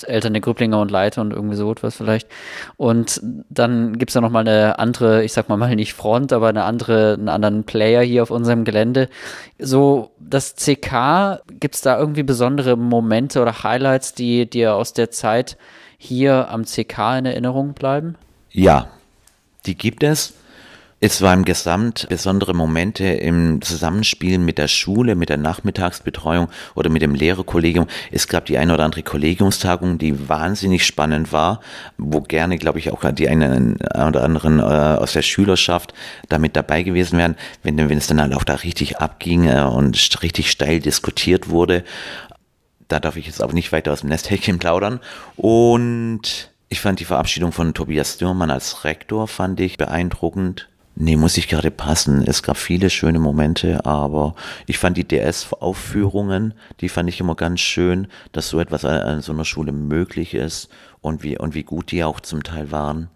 Eltern 0.07 0.33
der 0.33 0.43
Grüblinger 0.43 0.81
und 0.81 0.91
Leiter 0.91 1.21
und 1.21 1.33
irgendwie 1.33 1.57
so 1.57 1.71
etwas 1.71 1.97
vielleicht. 1.97 2.29
Und 2.77 3.21
dann 3.49 3.99
gibt 3.99 4.11
es 4.11 4.15
ja 4.15 4.21
nochmal 4.21 4.47
eine 4.47 4.79
andere, 4.79 5.23
ich 5.23 5.33
sag 5.33 5.49
mal 5.49 5.57
mal 5.57 5.75
nicht 5.77 5.95
Front, 5.95 6.33
aber 6.33 6.49
eine 6.49 6.65
andere, 6.65 7.15
einen 7.15 7.29
anderen 7.29 7.65
Player 7.65 8.03
hier 8.03 8.23
auf 8.23 8.31
unserem 8.31 8.65
Gelände. 8.65 9.09
So, 9.59 10.11
das 10.19 10.57
CK, 10.57 11.43
gibt 11.61 11.77
es 11.77 11.81
da 11.83 11.99
irgendwie 11.99 12.23
besondere 12.23 12.77
Momente 12.77 13.41
oder 13.41 13.63
Highlights, 13.63 14.15
die 14.15 14.49
dir 14.49 14.75
aus 14.75 14.93
der 14.93 15.11
Zeit 15.11 15.57
hier 15.99 16.49
am 16.49 16.65
CK 16.65 17.19
in 17.19 17.27
Erinnerung 17.27 17.75
bleiben? 17.75 18.17
Ja, 18.51 18.89
die 19.67 19.77
gibt 19.77 20.03
es. 20.03 20.35
Es 21.03 21.23
waren 21.23 21.47
Gesamt 21.47 22.07
besondere 22.11 22.53
Momente 22.53 23.07
im 23.07 23.63
Zusammenspiel 23.63 24.37
mit 24.37 24.59
der 24.59 24.69
Schule, 24.69 25.15
mit 25.15 25.31
der 25.31 25.39
Nachmittagsbetreuung 25.39 26.49
oder 26.75 26.91
mit 26.91 27.01
dem 27.01 27.15
Lehrerkollegium. 27.15 27.87
Es 28.13 28.29
gab 28.29 28.45
die 28.45 28.59
eine 28.59 28.75
oder 28.75 28.85
andere 28.85 29.03
Kollegiumstagung, 29.03 29.97
die 29.97 30.29
wahnsinnig 30.29 30.85
spannend 30.85 31.33
war, 31.33 31.61
wo 31.97 32.21
gerne, 32.21 32.59
glaube 32.59 32.81
ich, 32.81 32.93
auch 32.93 33.03
die 33.13 33.31
einen 33.31 33.77
oder 33.77 34.23
anderen 34.23 34.59
äh, 34.59 34.63
aus 34.63 35.15
der 35.15 35.23
Schülerschaft 35.23 35.95
damit 36.29 36.55
dabei 36.55 36.83
gewesen 36.83 37.19
wären, 37.19 37.37
wenn, 37.63 37.79
wenn 37.79 37.97
es 37.97 38.09
dann 38.09 38.21
halt 38.21 38.35
auch 38.35 38.45
da 38.45 38.57
richtig 38.57 38.99
abging 38.99 39.47
äh, 39.47 39.63
und 39.63 40.23
richtig 40.23 40.51
steil 40.51 40.81
diskutiert 40.81 41.49
wurde. 41.49 41.83
Da 42.89 43.01
darf 43.01 43.17
ich 43.17 43.25
jetzt 43.25 43.43
aber 43.43 43.55
nicht 43.55 43.73
weiter 43.73 43.95
aus 43.95 44.01
dem 44.01 44.11
Nesthäkchen 44.11 44.59
plaudern. 44.59 45.01
Und 45.37 46.51
ich 46.69 46.81
fand 46.81 47.01
die 47.01 47.07
Verabschiedung 47.07 47.53
von 47.53 47.73
Tobias 47.73 48.19
Dürrmann 48.19 48.51
als 48.51 48.85
Rektor, 48.85 49.29
fand 49.29 49.61
ich 49.61 49.79
beeindruckend. 49.79 50.70
Nee, 51.03 51.17
muss 51.17 51.39
ich 51.39 51.49
gerade 51.49 51.71
passen. 51.71 52.23
Es 52.27 52.43
gab 52.43 52.59
viele 52.59 52.91
schöne 52.91 53.19
Momente, 53.19 53.87
aber 53.87 54.35
ich 54.67 54.77
fand 54.77 54.99
die 54.99 55.09
DS-Aufführungen, 55.09 56.53
die 56.81 56.91
fand 56.91 57.09
ich 57.09 57.19
immer 57.21 57.35
ganz 57.37 57.61
schön, 57.61 58.07
dass 58.33 58.51
so 58.51 58.61
etwas 58.61 58.85
an 58.85 59.23
so 59.23 59.33
einer 59.33 59.47
Schule 59.47 59.73
möglich 59.73 60.35
ist 60.35 60.69
und 61.01 61.23
wie, 61.23 61.39
und 61.39 61.55
wie 61.55 61.63
gut 61.63 61.91
die 61.91 62.05
auch 62.05 62.21
zum 62.21 62.43
Teil 62.43 62.71
waren. 62.71 63.09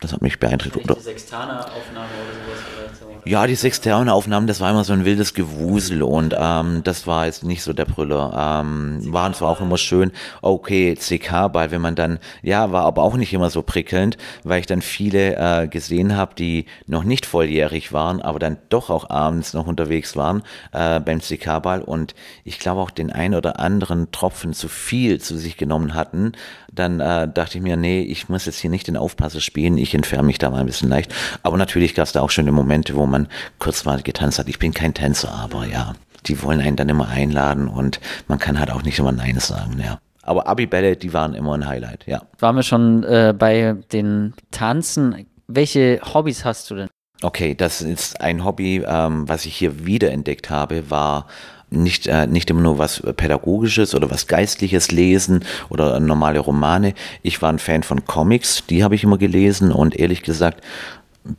Das 0.00 0.12
hat 0.12 0.22
mich 0.22 0.38
beeindruckt. 0.38 0.88
Die 0.88 1.02
Sextaner-Aufnahme 1.02 2.06
oder 2.06 2.32
sowas 2.46 2.60
so. 2.76 2.87
Ja, 3.24 3.46
die 3.46 3.56
Sextaner-Aufnahmen, 3.56 4.46
das 4.46 4.60
war 4.60 4.70
immer 4.70 4.84
so 4.84 4.92
ein 4.92 5.04
wildes 5.04 5.34
Gewusel 5.34 6.02
und 6.02 6.34
ähm, 6.38 6.82
das 6.84 7.06
war 7.06 7.26
jetzt 7.26 7.44
nicht 7.44 7.62
so 7.62 7.72
der 7.72 7.84
Brüller. 7.84 8.62
Ähm, 8.62 9.00
waren 9.12 9.34
zwar 9.34 9.50
auch 9.50 9.60
immer 9.60 9.76
schön, 9.76 10.12
okay, 10.40 10.94
CK-Ball, 10.94 11.70
wenn 11.70 11.82
man 11.82 11.94
dann, 11.94 12.20
ja, 12.42 12.72
war 12.72 12.84
aber 12.84 13.02
auch 13.02 13.16
nicht 13.16 13.34
immer 13.34 13.50
so 13.50 13.62
prickelnd, 13.62 14.16
weil 14.44 14.60
ich 14.60 14.66
dann 14.66 14.80
viele 14.80 15.36
äh, 15.36 15.68
gesehen 15.68 16.16
habe, 16.16 16.34
die 16.36 16.66
noch 16.86 17.04
nicht 17.04 17.26
volljährig 17.26 17.92
waren, 17.92 18.22
aber 18.22 18.38
dann 18.38 18.56
doch 18.70 18.88
auch 18.88 19.10
abends 19.10 19.52
noch 19.52 19.66
unterwegs 19.66 20.16
waren 20.16 20.42
äh, 20.72 21.00
beim 21.00 21.20
CK-Ball 21.20 21.82
und 21.82 22.14
ich 22.44 22.58
glaube 22.58 22.80
auch 22.80 22.90
den 22.90 23.12
ein 23.12 23.34
oder 23.34 23.60
anderen 23.60 24.10
Tropfen 24.10 24.54
zu 24.54 24.68
viel 24.68 25.20
zu 25.20 25.36
sich 25.36 25.56
genommen 25.56 25.94
hatten, 25.94 26.32
dann 26.72 27.00
äh, 27.00 27.28
dachte 27.28 27.58
ich 27.58 27.64
mir, 27.64 27.76
nee, 27.76 28.00
ich 28.00 28.28
muss 28.28 28.46
jetzt 28.46 28.58
hier 28.58 28.70
nicht 28.70 28.86
den 28.88 28.96
Aufpasser 28.96 29.40
spielen, 29.40 29.78
ich 29.78 29.94
entferne 29.94 30.24
mich 30.24 30.38
da 30.38 30.50
mal 30.50 30.60
ein 30.60 30.66
bisschen 30.66 30.88
leicht. 30.88 31.14
Aber 31.42 31.56
natürlich 31.56 31.94
gab 31.94 32.06
es 32.06 32.12
da 32.12 32.20
auch 32.20 32.30
schöne 32.30 32.52
Momente, 32.92 32.94
wo 32.96 33.06
man 33.06 33.28
kurz 33.58 33.84
mal 33.84 34.02
getanzt 34.02 34.38
hat. 34.38 34.48
Ich 34.48 34.58
bin 34.58 34.72
kein 34.72 34.94
Tänzer, 34.94 35.32
aber 35.32 35.66
ja, 35.66 35.94
die 36.26 36.42
wollen 36.42 36.60
einen 36.60 36.76
dann 36.76 36.88
immer 36.88 37.08
einladen 37.08 37.68
und 37.68 38.00
man 38.26 38.38
kann 38.38 38.58
halt 38.58 38.70
auch 38.70 38.82
nicht 38.82 38.98
immer 38.98 39.12
Nein 39.12 39.38
sagen, 39.38 39.80
ja. 39.82 39.98
Aber 40.22 40.46
Abibälle, 40.46 40.96
die 40.96 41.12
waren 41.14 41.34
immer 41.34 41.54
ein 41.54 41.66
Highlight, 41.66 42.06
ja. 42.06 42.22
Waren 42.38 42.56
wir 42.56 42.62
schon 42.62 43.02
äh, 43.04 43.34
bei 43.36 43.76
den 43.92 44.34
Tanzen. 44.50 45.26
Welche 45.46 46.00
Hobbys 46.12 46.44
hast 46.44 46.70
du 46.70 46.74
denn? 46.74 46.88
Okay, 47.22 47.54
das 47.54 47.80
ist 47.80 48.20
ein 48.20 48.44
Hobby, 48.44 48.82
ähm, 48.86 49.28
was 49.28 49.46
ich 49.46 49.56
hier 49.56 49.86
wiederentdeckt 49.86 50.50
habe, 50.50 50.90
war 50.90 51.26
nicht, 51.70 52.06
äh, 52.06 52.26
nicht 52.26 52.50
immer 52.50 52.60
nur 52.60 52.78
was 52.78 53.02
Pädagogisches 53.16 53.94
oder 53.94 54.10
was 54.10 54.26
Geistliches 54.26 54.90
lesen 54.90 55.44
oder 55.68 55.98
normale 56.00 56.38
Romane. 56.38 56.94
Ich 57.22 57.42
war 57.42 57.52
ein 57.52 57.58
Fan 57.58 57.82
von 57.82 58.04
Comics, 58.04 58.64
die 58.66 58.84
habe 58.84 58.94
ich 58.94 59.04
immer 59.04 59.18
gelesen 59.18 59.72
und 59.72 59.96
ehrlich 59.98 60.22
gesagt 60.22 60.62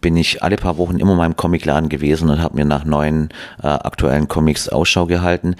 bin 0.01 0.15
ich 0.15 0.43
alle 0.43 0.55
paar 0.55 0.77
Wochen 0.77 0.97
immer 0.97 1.11
in 1.11 1.17
meinem 1.17 1.35
Comicladen 1.35 1.89
gewesen 1.89 2.29
und 2.29 2.41
habe 2.41 2.55
mir 2.55 2.65
nach 2.65 2.85
neuen 2.85 3.29
äh, 3.61 3.67
aktuellen 3.67 4.27
Comics 4.27 4.69
Ausschau 4.69 5.05
gehalten. 5.05 5.55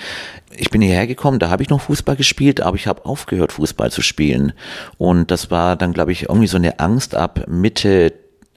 Ich 0.56 0.70
bin 0.70 0.82
hierher 0.82 1.08
gekommen, 1.08 1.40
da 1.40 1.50
habe 1.50 1.64
ich 1.64 1.70
noch 1.70 1.82
Fußball 1.82 2.16
gespielt, 2.16 2.62
aber 2.62 2.76
ich 2.76 2.88
habe 2.88 3.06
aufgehört, 3.06 3.52
Fußball 3.52 3.92
zu 3.92 4.02
spielen. 4.02 4.54
Und 4.98 5.32
das 5.32 5.52
war 5.52 5.76
dann, 5.76 5.94
glaube 5.94 6.12
ich, 6.12 6.24
irgendwie 6.24 6.48
so 6.48 6.58
eine 6.58 6.80
Angst 6.80 7.16
ab 7.16 7.46
Mitte 7.48 8.14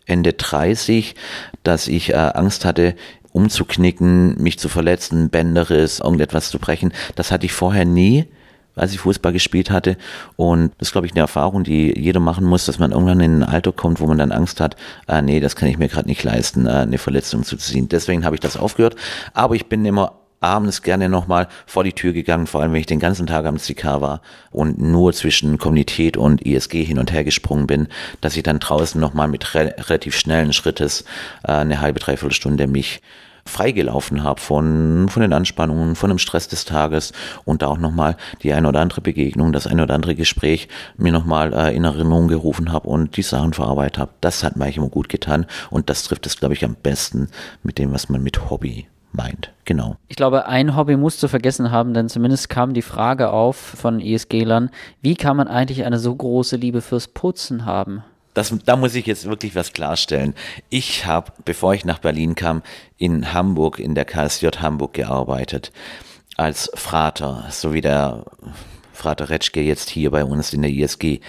Ende 0.07 0.33
30, 0.33 1.14
dass 1.62 1.88
ich 1.88 2.11
äh, 2.11 2.14
Angst 2.14 2.64
hatte, 2.64 2.95
umzuknicken, 3.33 4.41
mich 4.43 4.59
zu 4.59 4.69
verletzen, 4.69 5.31
Bänderriss, 5.31 6.00
irgendetwas 6.00 6.50
zu 6.50 6.59
brechen. 6.59 6.93
Das 7.14 7.31
hatte 7.31 7.47
ich 7.47 7.52
vorher 7.52 7.85
nie 7.85 8.26
als 8.75 8.93
ich 8.93 9.00
Fußball 9.00 9.33
gespielt 9.33 9.71
hatte. 9.71 9.97
Und 10.37 10.73
das 10.79 10.88
ist, 10.88 10.93
glaube 10.93 11.07
ich, 11.07 11.12
eine 11.12 11.21
Erfahrung, 11.21 11.64
die 11.64 11.99
jeder 11.99 12.21
machen 12.21 12.45
muss, 12.45 12.67
dass 12.67 12.79
man 12.79 12.93
irgendwann 12.93 13.21
in 13.21 13.41
ein 13.41 13.49
Alter 13.49 13.73
kommt, 13.73 14.00
wo 14.00 14.07
man 14.07 14.19
dann 14.19 14.33
Angst 14.33 14.61
hat, 14.61 14.76
ah, 15.07 15.23
nee, 15.23 15.41
das 15.41 15.57
kann 15.57 15.69
ich 15.69 15.79
mir 15.79 15.88
gerade 15.88 16.09
nicht 16.09 16.23
leisten, 16.23 16.67
äh, 16.67 16.71
eine 16.71 16.99
Verletzung 16.99 17.45
zu 17.45 17.57
ziehen. 17.57 17.88
Deswegen 17.88 18.25
habe 18.25 18.37
ich 18.37 18.41
das 18.41 18.57
aufgehört. 18.57 18.97
Aber 19.35 19.55
ich 19.55 19.67
bin 19.67 19.85
immer 19.85 20.12
abends 20.43 20.83
gerne 20.83 21.09
nochmal 21.09 21.49
vor 21.67 21.85
die 21.85 21.93
Tür 21.93 22.12
gegangen, 22.12 22.47
vor 22.47 22.61
allem 22.61 22.73
wenn 22.73 22.81
ich 22.81 22.87
den 22.87 22.99
ganzen 22.99 23.26
Tag 23.26 23.47
am 23.47 23.59
CK 23.59 24.00
war 24.00 24.21
und 24.50 24.79
nur 24.79 25.12
zwischen 25.12 25.57
Kommunität 25.59 26.17
und 26.17 26.45
ISG 26.45 26.83
hin 26.83 26.99
und 26.99 27.12
her 27.12 27.25
gesprungen 27.25 27.67
bin, 27.67 27.88
dass 28.21 28.37
ich 28.37 28.43
dann 28.43 28.59
draußen 28.59 29.00
nochmal 29.00 29.29
mit 29.29 29.55
re 29.55 29.75
relativ 29.79 30.17
schnellen 30.17 30.52
Schrittes 30.52 31.05
äh, 31.45 31.52
eine 31.52 31.81
halbe, 31.81 32.00
dreiviertel 32.00 32.35
Stunde 32.35 32.67
mich 32.67 33.00
freigelaufen 33.44 34.22
habe 34.22 34.40
von, 34.40 35.08
von 35.08 35.22
den 35.22 35.32
Anspannungen, 35.32 35.96
von 35.96 36.08
dem 36.08 36.18
Stress 36.18 36.49
des 36.49 36.64
Tages 36.64 37.12
und 37.44 37.62
da 37.62 37.68
auch 37.68 37.78
nochmal 37.78 38.16
die 38.42 38.52
eine 38.52 38.68
oder 38.68 38.80
andere 38.80 39.00
Begegnung, 39.00 39.52
das 39.52 39.66
eine 39.66 39.82
oder 39.82 39.94
andere 39.94 40.14
Gespräch 40.14 40.68
mir 40.96 41.12
nochmal 41.12 41.52
äh, 41.52 41.75
in 41.75 41.84
Erinnerung 41.84 42.28
gerufen 42.28 42.72
habe 42.72 42.88
und 42.88 43.16
die 43.16 43.22
Sachen 43.22 43.52
verarbeitet 43.52 43.99
habe. 43.99 44.12
Das 44.20 44.44
hat 44.44 44.56
mir 44.56 44.64
eigentlich 44.64 44.76
immer 44.76 44.88
gut 44.88 45.08
getan 45.08 45.46
und 45.70 45.90
das 45.90 46.04
trifft 46.04 46.26
es, 46.26 46.38
glaube 46.38 46.54
ich, 46.54 46.64
am 46.64 46.75
besten 46.75 47.28
mit 47.62 47.78
dem, 47.78 47.92
was 47.92 48.08
man 48.08 48.22
mit 48.22 48.50
Hobby 48.50 48.87
meint. 49.12 49.52
Genau. 49.64 49.96
Ich 50.08 50.16
glaube, 50.16 50.46
ein 50.46 50.76
Hobby 50.76 50.96
musst 50.96 51.22
du 51.22 51.28
vergessen 51.28 51.70
haben, 51.70 51.94
denn 51.94 52.08
zumindest 52.08 52.49
kam 52.49 52.75
die 52.75 52.82
Frage 52.82 53.30
auf 53.30 53.56
von 53.56 54.00
ESG-Lern, 54.00 54.70
wie 55.00 55.14
kann 55.14 55.37
man 55.37 55.49
eigentlich 55.49 55.84
eine 55.84 55.99
so 55.99 56.14
große 56.14 56.56
Liebe 56.56 56.80
fürs 56.80 57.08
Putzen 57.08 57.64
haben? 57.64 58.02
Das, 58.34 58.54
da 58.64 58.76
muss 58.76 58.94
ich 58.94 59.06
jetzt 59.06 59.26
wirklich 59.26 59.54
was 59.54 59.72
klarstellen. 59.72 60.34
Ich 60.70 61.06
habe, 61.06 61.32
bevor 61.44 61.74
ich 61.74 61.84
nach 61.84 61.98
Berlin 61.98 62.34
kam, 62.34 62.62
in 62.96 63.32
Hamburg, 63.32 63.78
in 63.78 63.94
der 63.94 64.04
KSJ 64.04 64.48
Hamburg 64.58 64.94
gearbeitet, 64.94 65.72
als 66.36 66.70
Frater, 66.74 67.46
so 67.50 67.74
wie 67.74 67.80
der 67.82 68.24
Frater 68.92 69.30
Retschke 69.30 69.60
jetzt 69.60 69.90
hier 69.90 70.10
bei 70.10 70.24
uns 70.24 70.52
in 70.52 70.62
der 70.62 70.70
ISG 70.70 71.20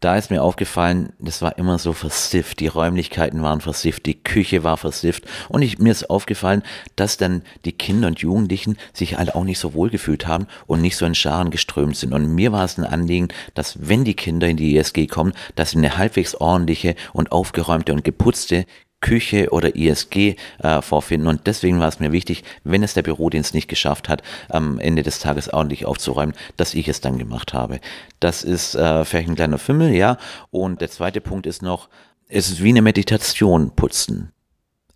da 0.00 0.16
ist 0.16 0.30
mir 0.30 0.42
aufgefallen, 0.42 1.12
das 1.18 1.40
war 1.40 1.56
immer 1.58 1.78
so 1.78 1.92
versifft. 1.92 2.60
Die 2.60 2.66
Räumlichkeiten 2.66 3.42
waren 3.42 3.60
versifft, 3.60 4.04
die 4.04 4.22
Küche 4.22 4.62
war 4.62 4.76
versifft. 4.76 5.24
Und 5.48 5.62
ich, 5.62 5.78
mir 5.78 5.90
ist 5.90 6.10
aufgefallen, 6.10 6.62
dass 6.96 7.16
dann 7.16 7.42
die 7.64 7.72
Kinder 7.72 8.08
und 8.08 8.18
Jugendlichen 8.18 8.76
sich 8.92 9.16
halt 9.16 9.34
auch 9.34 9.44
nicht 9.44 9.58
so 9.58 9.72
wohl 9.72 9.88
gefühlt 9.88 10.26
haben 10.26 10.46
und 10.66 10.82
nicht 10.82 10.96
so 10.96 11.06
in 11.06 11.14
Scharen 11.14 11.50
geströmt 11.50 11.96
sind. 11.96 12.12
Und 12.12 12.34
mir 12.34 12.52
war 12.52 12.64
es 12.64 12.76
ein 12.76 12.84
Anliegen, 12.84 13.28
dass 13.54 13.88
wenn 13.88 14.04
die 14.04 14.14
Kinder 14.14 14.46
in 14.48 14.58
die 14.58 14.76
ESG 14.76 15.06
kommen, 15.06 15.32
dass 15.54 15.70
sie 15.70 15.78
eine 15.78 15.96
halbwegs 15.96 16.34
ordentliche 16.34 16.94
und 17.14 17.32
aufgeräumte 17.32 17.92
und 17.92 18.04
geputzte 18.04 18.66
Küche 19.06 19.50
oder 19.52 19.76
ISG 19.76 20.34
äh, 20.58 20.82
vorfinden. 20.82 21.28
Und 21.28 21.46
deswegen 21.46 21.78
war 21.78 21.86
es 21.86 22.00
mir 22.00 22.10
wichtig, 22.10 22.42
wenn 22.64 22.82
es 22.82 22.94
der 22.94 23.02
Bürodienst 23.02 23.54
nicht 23.54 23.68
geschafft 23.68 24.08
hat, 24.08 24.20
am 24.48 24.80
Ende 24.80 25.04
des 25.04 25.20
Tages 25.20 25.48
ordentlich 25.48 25.86
aufzuräumen, 25.86 26.34
dass 26.56 26.74
ich 26.74 26.88
es 26.88 27.00
dann 27.00 27.16
gemacht 27.16 27.54
habe. 27.54 27.78
Das 28.18 28.42
ist 28.42 28.74
äh, 28.74 29.04
vielleicht 29.04 29.28
ein 29.28 29.36
kleiner 29.36 29.58
Fimmel, 29.58 29.94
ja. 29.94 30.18
Und 30.50 30.80
der 30.80 30.90
zweite 30.90 31.20
Punkt 31.20 31.46
ist 31.46 31.62
noch, 31.62 31.88
es 32.28 32.48
ist 32.48 32.64
wie 32.64 32.70
eine 32.70 32.82
Meditation 32.82 33.70
putzen. 33.76 34.32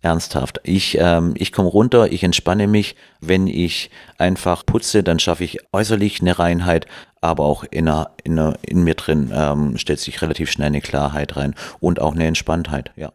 Ernsthaft. 0.01 0.59
Ich, 0.63 0.97
ähm, 0.99 1.33
ich 1.37 1.53
komme 1.53 1.69
runter, 1.69 2.11
ich 2.11 2.23
entspanne 2.23 2.67
mich. 2.67 2.97
Wenn 3.21 3.47
ich 3.47 3.91
einfach 4.17 4.65
putze, 4.65 5.03
dann 5.03 5.19
schaffe 5.19 5.45
ich 5.45 5.59
äußerlich 5.71 6.19
eine 6.19 6.37
Reinheit, 6.37 6.85
aber 7.21 7.45
auch 7.45 7.63
in, 7.63 7.87
einer, 7.87 8.11
in, 8.25 8.37
einer, 8.37 8.57
in 8.61 8.83
mir 8.83 8.95
drin 8.95 9.31
ähm, 9.33 9.77
stellt 9.77 9.99
sich 9.99 10.21
relativ 10.21 10.51
schnell 10.51 10.67
eine 10.67 10.81
Klarheit 10.81 11.37
rein 11.37 11.55
und 11.79 12.01
auch 12.01 12.13
eine 12.13 12.25
Entspanntheit, 12.25 12.91
ja 12.97 13.13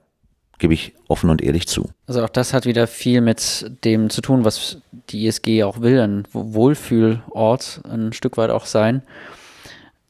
gebe 0.59 0.75
ich 0.75 0.95
offen 1.09 1.31
und 1.31 1.43
ehrlich 1.43 1.69
zu. 1.69 1.91
Also 2.07 2.25
auch 2.25 2.29
das 2.29 2.53
hat 2.53 2.67
wieder 2.67 2.87
viel 2.87 3.21
mit 3.21 3.71
dem 3.85 4.11
zu 4.11 4.21
tun, 4.21 4.45
was 4.45 4.79
die 5.11 5.27
ISG 5.27 5.65
auch 5.65 5.81
will, 5.81 6.01
ein 6.01 6.25
Wohlfühlort 6.33 7.83
ein 7.89 8.13
Stück 8.13 8.37
weit 8.37 8.51
auch 8.51 8.67
sein. 8.67 9.03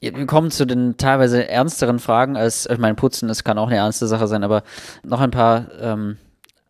Wir 0.00 0.26
kommen 0.26 0.50
zu 0.50 0.66
den 0.66 0.98
teilweise 0.98 1.48
ernsteren 1.48 1.98
Fragen, 1.98 2.36
als 2.36 2.66
ich 2.66 2.78
meine, 2.78 2.94
Putzen, 2.94 3.28
das 3.28 3.44
kann 3.44 3.58
auch 3.58 3.68
eine 3.68 3.76
ernste 3.76 4.06
Sache 4.06 4.28
sein, 4.28 4.44
aber 4.44 4.62
noch 5.02 5.20
ein 5.20 5.30
paar 5.30 5.66
ähm, 5.80 6.18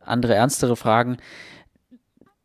andere 0.00 0.34
ernstere 0.34 0.76
Fragen. 0.76 1.18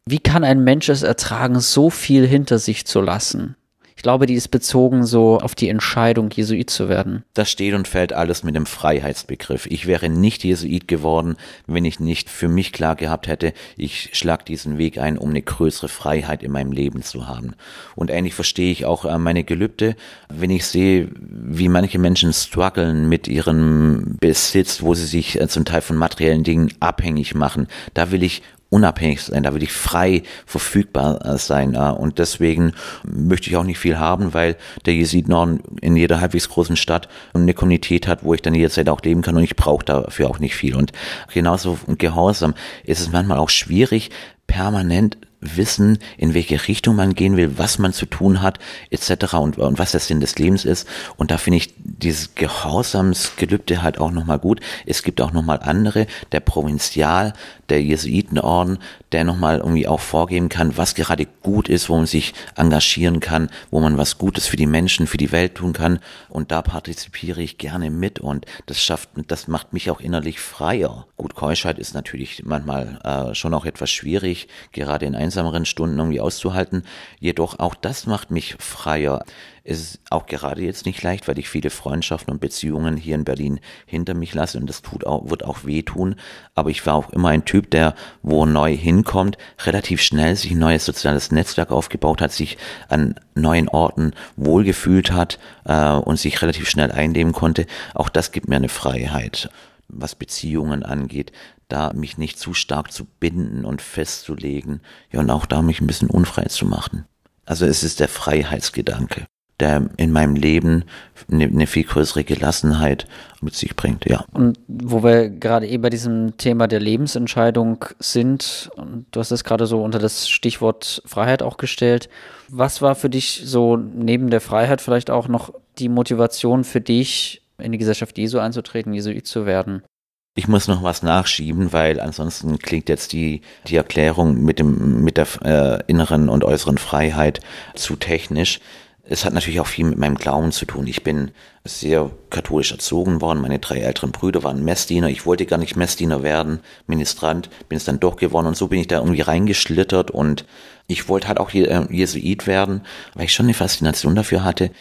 Wie 0.06 0.20
kann 0.20 0.44
ein 0.44 0.64
Mensch 0.64 0.90
es 0.90 1.04
ertragen, 1.04 1.60
so 1.60 1.90
viel 1.90 2.28
hinter 2.28 2.58
sich 2.58 2.86
zu 2.86 3.00
lassen? 3.00 3.56
Ich 4.02 4.04
glaube, 4.04 4.26
die 4.26 4.34
ist 4.34 4.48
bezogen 4.48 5.06
so 5.06 5.38
auf 5.38 5.54
die 5.54 5.70
Entscheidung, 5.70 6.32
Jesuit 6.32 6.72
zu 6.72 6.90
werden. 6.90 7.24
Das 7.36 7.52
steht 7.52 7.76
und 7.76 7.88
fällt 7.88 8.14
alles 8.14 8.42
mit 8.42 8.56
dem 8.56 8.66
Freiheitsbegriff. 8.66 9.68
Ich 9.68 9.86
wäre 9.86 10.10
nicht 10.10 10.44
Jesuit 10.44 10.88
geworden, 10.88 11.36
wenn 11.68 11.86
ich 11.86 12.00
nicht 12.00 12.28
für 12.28 12.48
mich 12.48 12.74
klar 12.74 12.96
gehabt 12.96 13.28
hätte, 13.28 13.54
ich 13.78 14.10
schlag 14.14 14.44
diesen 14.44 14.80
Weg 14.80 14.98
ein, 14.98 15.20
um 15.20 15.30
eine 15.30 15.44
größere 15.44 15.88
Freiheit 15.88 16.42
in 16.42 16.52
meinem 16.52 16.72
Leben 16.72 17.04
zu 17.04 17.28
haben. 17.28 17.54
Und 17.96 18.10
ähnlich 18.10 18.34
verstehe 18.34 18.72
ich 18.72 18.86
auch 18.86 19.06
äh, 19.06 19.20
meine 19.20 19.44
Gelübde, 19.44 19.96
wenn 20.30 20.50
ich 20.50 20.66
sehe, 20.66 21.08
wie 21.20 21.70
manche 21.70 22.00
Menschen 22.00 22.34
strugglen 22.34 23.08
mit 23.08 23.28
ihrem 23.28 24.18
Besitz, 24.20 24.82
wo 24.82 24.96
sie 24.96 25.06
sich 25.06 25.40
äh, 25.40 25.48
zum 25.48 25.64
Teil 25.64 25.82
von 25.82 25.96
materiellen 25.96 26.44
Dingen 26.44 26.74
abhängig 26.80 27.36
machen. 27.36 27.68
Da 27.94 28.10
will 28.10 28.24
ich 28.24 28.42
unabhängig 28.72 29.22
sein, 29.22 29.44
da 29.44 29.54
will 29.54 29.62
ich 29.62 29.74
frei 29.74 30.24
verfügbar 30.46 31.24
äh, 31.26 31.38
sein. 31.38 31.76
Und 31.76 32.18
deswegen 32.18 32.74
möchte 33.04 33.50
ich 33.50 33.58
auch 33.58 33.64
nicht 33.64 33.78
viel 33.78 34.00
haben, 34.00 34.34
weil 34.34 34.56
der 34.86 34.96
Jesidnorden 34.96 35.62
in 35.82 35.96
jeder 35.96 36.22
halbwegs 36.22 36.50
großen 36.50 36.78
Stadt 36.78 37.10
eine 37.34 37.54
Kommunität 37.54 38.08
hat, 38.08 38.24
wo 38.24 38.34
ich 38.34 38.42
dann 38.42 38.56
jederzeit 38.56 38.90
auch 38.90 39.02
leben 39.02 39.22
kann 39.22 39.36
und 39.36 39.44
ich 39.44 39.58
brauche 39.58 39.86
dafür 39.86 40.30
auch 40.30 40.40
nicht 40.40 40.56
viel. 40.56 40.76
Und 40.76 40.94
genauso 41.34 41.78
Gehorsam 41.98 42.54
ist 42.84 43.02
es 43.02 43.12
manchmal 43.12 43.38
auch 43.38 43.50
schwierig, 43.50 44.10
permanent 44.48 45.18
wissen, 45.42 45.98
in 46.18 46.34
welche 46.34 46.68
Richtung 46.68 46.96
man 46.96 47.16
gehen 47.16 47.36
will, 47.36 47.58
was 47.58 47.80
man 47.80 47.94
zu 47.94 48.06
tun 48.06 48.42
hat, 48.42 48.60
etc. 48.92 49.34
und, 49.34 49.58
und 49.58 49.80
was 49.80 49.92
der 49.92 50.00
Sinn 50.00 50.22
des 50.22 50.38
Lebens 50.38 50.64
ist. 50.66 50.88
Und 51.18 51.32
da 51.32 51.38
finde 51.38 51.58
ich 51.58 51.74
dieses 51.78 52.36
Gehorsamsgelübde 52.36 53.82
halt 53.82 54.00
auch 54.00 54.12
nochmal 54.12 54.40
gut. 54.40 54.62
Es 54.86 55.04
gibt 55.04 55.20
auch 55.20 55.32
nochmal 55.32 55.60
andere, 55.64 56.08
der 56.32 56.40
Provinzial, 56.40 57.34
der 57.70 57.82
Jesuitenorden, 57.82 58.78
der 59.12 59.24
nochmal 59.24 59.58
irgendwie 59.60 59.88
auch 59.88 60.00
vorgeben 60.00 60.50
kann, 60.50 60.78
was 60.78 60.94
gerade 60.94 61.26
gut 61.42 61.70
ist, 61.70 61.90
wo 61.90 61.96
man 61.96 62.06
sich 62.06 62.34
engagieren 62.56 63.20
kann, 63.20 63.50
wo 63.72 63.80
man 63.80 63.98
was 63.98 64.18
Gutes 64.18 64.48
für 64.48 64.58
die 64.58 64.68
Menschen, 64.68 65.08
für 65.08 65.18
die 65.18 65.32
Welt 65.32 65.56
tun 65.56 65.74
kann. 65.74 66.00
Und 66.30 66.52
da 66.52 66.62
partizipiere 66.62 67.42
ich 67.42 67.58
gerne 67.58 67.90
mit 67.90 68.20
und 68.20 68.46
das 68.66 68.82
schafft, 68.82 69.10
das 69.28 69.48
macht 69.48 69.74
mich 69.74 69.90
auch 69.90 70.02
innerlich 70.02 70.40
freier. 70.40 71.08
Gut, 71.18 71.36
Keuschheit 71.36 71.80
ist 71.80 71.94
natürlich 71.94 72.44
manchmal 72.46 73.00
äh, 73.04 73.36
schon 73.36 73.54
auch 73.54 73.66
etwas 73.66 73.90
schwierig, 73.90 74.48
gerade 74.72 75.06
in 75.06 75.16
einsameren 75.32 75.66
Stunden 75.66 75.98
irgendwie 75.98 76.20
auszuhalten. 76.20 76.84
Jedoch 77.20 77.60
auch 77.60 77.76
das 77.76 78.06
macht 78.06 78.32
mich 78.32 78.56
freier. 78.60 79.24
Es 79.64 79.80
ist 79.80 80.00
auch 80.10 80.26
gerade 80.26 80.64
jetzt 80.64 80.86
nicht 80.86 81.02
leicht, 81.04 81.28
weil 81.28 81.38
ich 81.38 81.48
viele 81.48 81.70
Freundschaften 81.70 82.34
und 82.34 82.42
Beziehungen 82.42 82.98
hier 82.98 83.16
in 83.16 83.24
Berlin 83.24 83.60
hinter 83.86 84.14
mich 84.14 84.34
lasse 84.34 84.58
und 84.58 84.68
das 84.68 84.82
tut 84.82 85.06
auch, 85.06 85.30
wird 85.30 85.46
auch 85.46 85.64
wehtun. 85.64 86.16
Aber 86.56 86.70
ich 86.70 86.86
war 86.86 86.96
auch 86.96 87.12
immer 87.12 87.30
ein 87.30 87.46
Typ, 87.46 87.70
der, 87.72 87.96
wo 88.24 88.46
neu 88.46 88.76
hinkommt, 88.76 89.38
relativ 89.64 90.02
schnell 90.02 90.36
sich 90.36 90.52
ein 90.52 90.60
neues 90.60 90.86
soziales 90.86 91.32
Netzwerk 91.32 91.72
aufgebaut 91.72 92.22
hat, 92.22 92.32
sich 92.32 92.58
an 92.90 93.16
neuen 93.36 93.70
Orten 93.70 94.14
wohlgefühlt 94.36 95.12
hat 95.12 95.40
äh, 95.66 95.92
und 95.92 96.20
sich 96.20 96.42
relativ 96.42 96.68
schnell 96.68 96.92
einnehmen 96.92 97.34
konnte. 97.34 97.68
Auch 97.94 98.10
das 98.10 98.32
gibt 98.32 98.50
mir 98.50 98.58
eine 98.58 98.70
Freiheit 98.70 99.50
was 99.94 100.16
Beziehungen 100.16 100.84
angeht, 100.84 101.34
da 101.72 101.94
mich 101.94 102.18
nicht 102.18 102.38
zu 102.38 102.54
stark 102.54 102.92
zu 102.92 103.06
binden 103.20 103.66
und 103.66 103.82
festzulegen, 103.82 104.82
ja, 105.12 105.20
und 105.20 105.30
auch 105.30 105.46
da 105.46 105.62
mich 105.62 105.82
ein 105.82 105.88
bisschen 105.88 106.10
unfrei 106.10 106.46
zu 106.46 106.66
machen. 106.66 107.06
Also 107.46 107.66
es 107.66 107.84
ist 107.84 108.00
der 108.00 108.08
Freiheitsgedanke, 108.08 109.26
der 109.60 109.90
in 109.98 110.12
meinem 110.12 110.36
Leben 110.36 110.86
eine, 111.32 111.68
viel 111.68 111.84
größere 111.84 112.24
Gelassenheit 112.24 113.08
mit 113.42 113.56
sich 113.56 113.76
bringt, 113.76 114.06
ja. 114.06 114.26
Und 114.34 114.60
wo 114.68 115.04
wir 115.04 115.30
gerade 115.30 115.68
eh 115.68 115.78
bei 115.78 115.90
diesem 115.90 116.38
Thema 116.38 116.68
der 116.68 116.80
Lebensentscheidung 116.80 117.86
sind, 118.00 118.70
und 118.76 119.06
du 119.12 119.20
hast 119.20 119.32
es 119.32 119.44
gerade 119.44 119.66
so 119.66 119.84
unter 119.84 120.00
das 120.00 120.30
Stichwort 120.30 121.02
Freiheit 121.06 121.42
auch 121.42 121.58
gestellt, 121.58 122.10
was 122.50 122.82
war 122.82 122.96
für 122.96 123.10
dich 123.10 123.44
so 123.46 123.78
neben 123.78 124.30
der 124.30 124.42
Freiheit 124.42 124.82
vielleicht 124.82 125.10
auch 125.10 125.28
noch 125.28 125.54
die 125.80 125.90
Motivation 125.90 126.64
für 126.64 126.82
dich, 126.82 127.42
in 127.58 127.72
die 127.72 127.78
Gesellschaft 127.78 128.18
Jesu 128.18 128.40
einzutreten, 128.40 128.94
Jesuit 128.94 129.26
zu 129.26 129.46
werden? 129.46 129.84
Ich 130.34 130.48
muss 130.48 130.70
noch 130.70 130.82
was 130.82 131.04
nachschieben, 131.04 131.74
weil 131.74 132.00
ansonsten 132.00 132.58
klingt 132.58 132.88
jetzt 132.88 133.12
die, 133.12 133.42
die 133.68 133.76
Erklärung 133.76 134.42
mit, 134.42 134.60
dem, 134.60 135.04
mit 135.04 135.18
der 135.18 135.28
äh, 135.44 135.84
inneren 135.88 136.30
und 136.30 136.46
äußeren 136.46 136.78
Freiheit 136.78 137.42
zu 137.76 137.98
technisch. 137.98 138.62
Es 139.04 139.26
hat 139.26 139.34
natürlich 139.34 139.60
auch 139.60 139.68
viel 139.68 139.84
mit 139.84 139.98
meinem 139.98 140.16
Glauben 140.16 140.54
zu 140.54 140.66
tun. 140.66 140.88
Ich 140.88 141.04
bin 141.04 141.32
sehr 141.66 142.12
katholisch 142.30 142.72
erzogen 142.72 143.20
worden. 143.20 143.42
Meine 143.42 143.60
drei 143.60 143.80
älteren 143.82 144.14
Brüder 144.14 144.42
waren 144.42 144.64
Messdiener. 144.64 145.10
Ich 145.10 145.26
wollte 145.26 145.46
gar 145.46 145.58
nicht 145.58 145.76
Messdiener 145.76 146.24
werden, 146.24 146.62
Ministrant, 146.88 147.50
bin 147.68 147.76
es 147.76 147.84
dann 147.84 148.00
doch 148.00 148.16
geworden 148.16 148.48
und 148.48 148.56
so 148.56 148.70
bin 148.70 148.80
ich 148.80 148.88
da 148.88 149.00
irgendwie 149.00 149.22
reingeschlittert 149.22 150.12
und 150.12 150.46
ich 150.88 151.10
wollte 151.10 151.28
halt 151.28 151.42
auch 151.42 151.54
äh, 151.54 151.88
Jesuit 151.90 152.48
werden, 152.48 152.84
weil 153.16 153.26
ich 153.26 153.34
schon 153.34 153.48
eine 153.48 153.54
Faszination 153.54 154.16
dafür 154.16 154.46
hatte. 154.46 154.72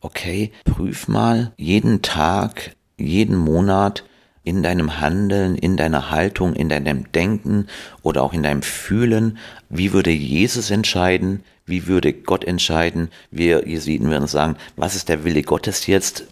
Okay, 0.00 0.52
prüf 0.64 1.08
mal 1.08 1.52
jeden 1.56 2.02
Tag, 2.02 2.76
jeden 2.98 3.36
Monat, 3.36 4.04
in 4.48 4.62
deinem 4.62 5.00
Handeln, 5.00 5.56
in 5.56 5.76
deiner 5.76 6.10
Haltung, 6.10 6.54
in 6.54 6.70
deinem 6.70 7.12
Denken 7.12 7.66
oder 8.02 8.22
auch 8.22 8.32
in 8.32 8.42
deinem 8.42 8.62
Fühlen, 8.62 9.38
wie 9.68 9.92
würde 9.92 10.10
Jesus 10.10 10.70
entscheiden, 10.70 11.42
wie 11.66 11.86
würde 11.86 12.14
Gott 12.14 12.44
entscheiden, 12.44 13.10
wir 13.30 13.68
Jesiden 13.68 14.08
würden 14.08 14.26
sagen, 14.26 14.56
was 14.76 14.96
ist 14.96 15.10
der 15.10 15.24
Wille 15.24 15.42
Gottes 15.42 15.86
jetzt, 15.86 16.24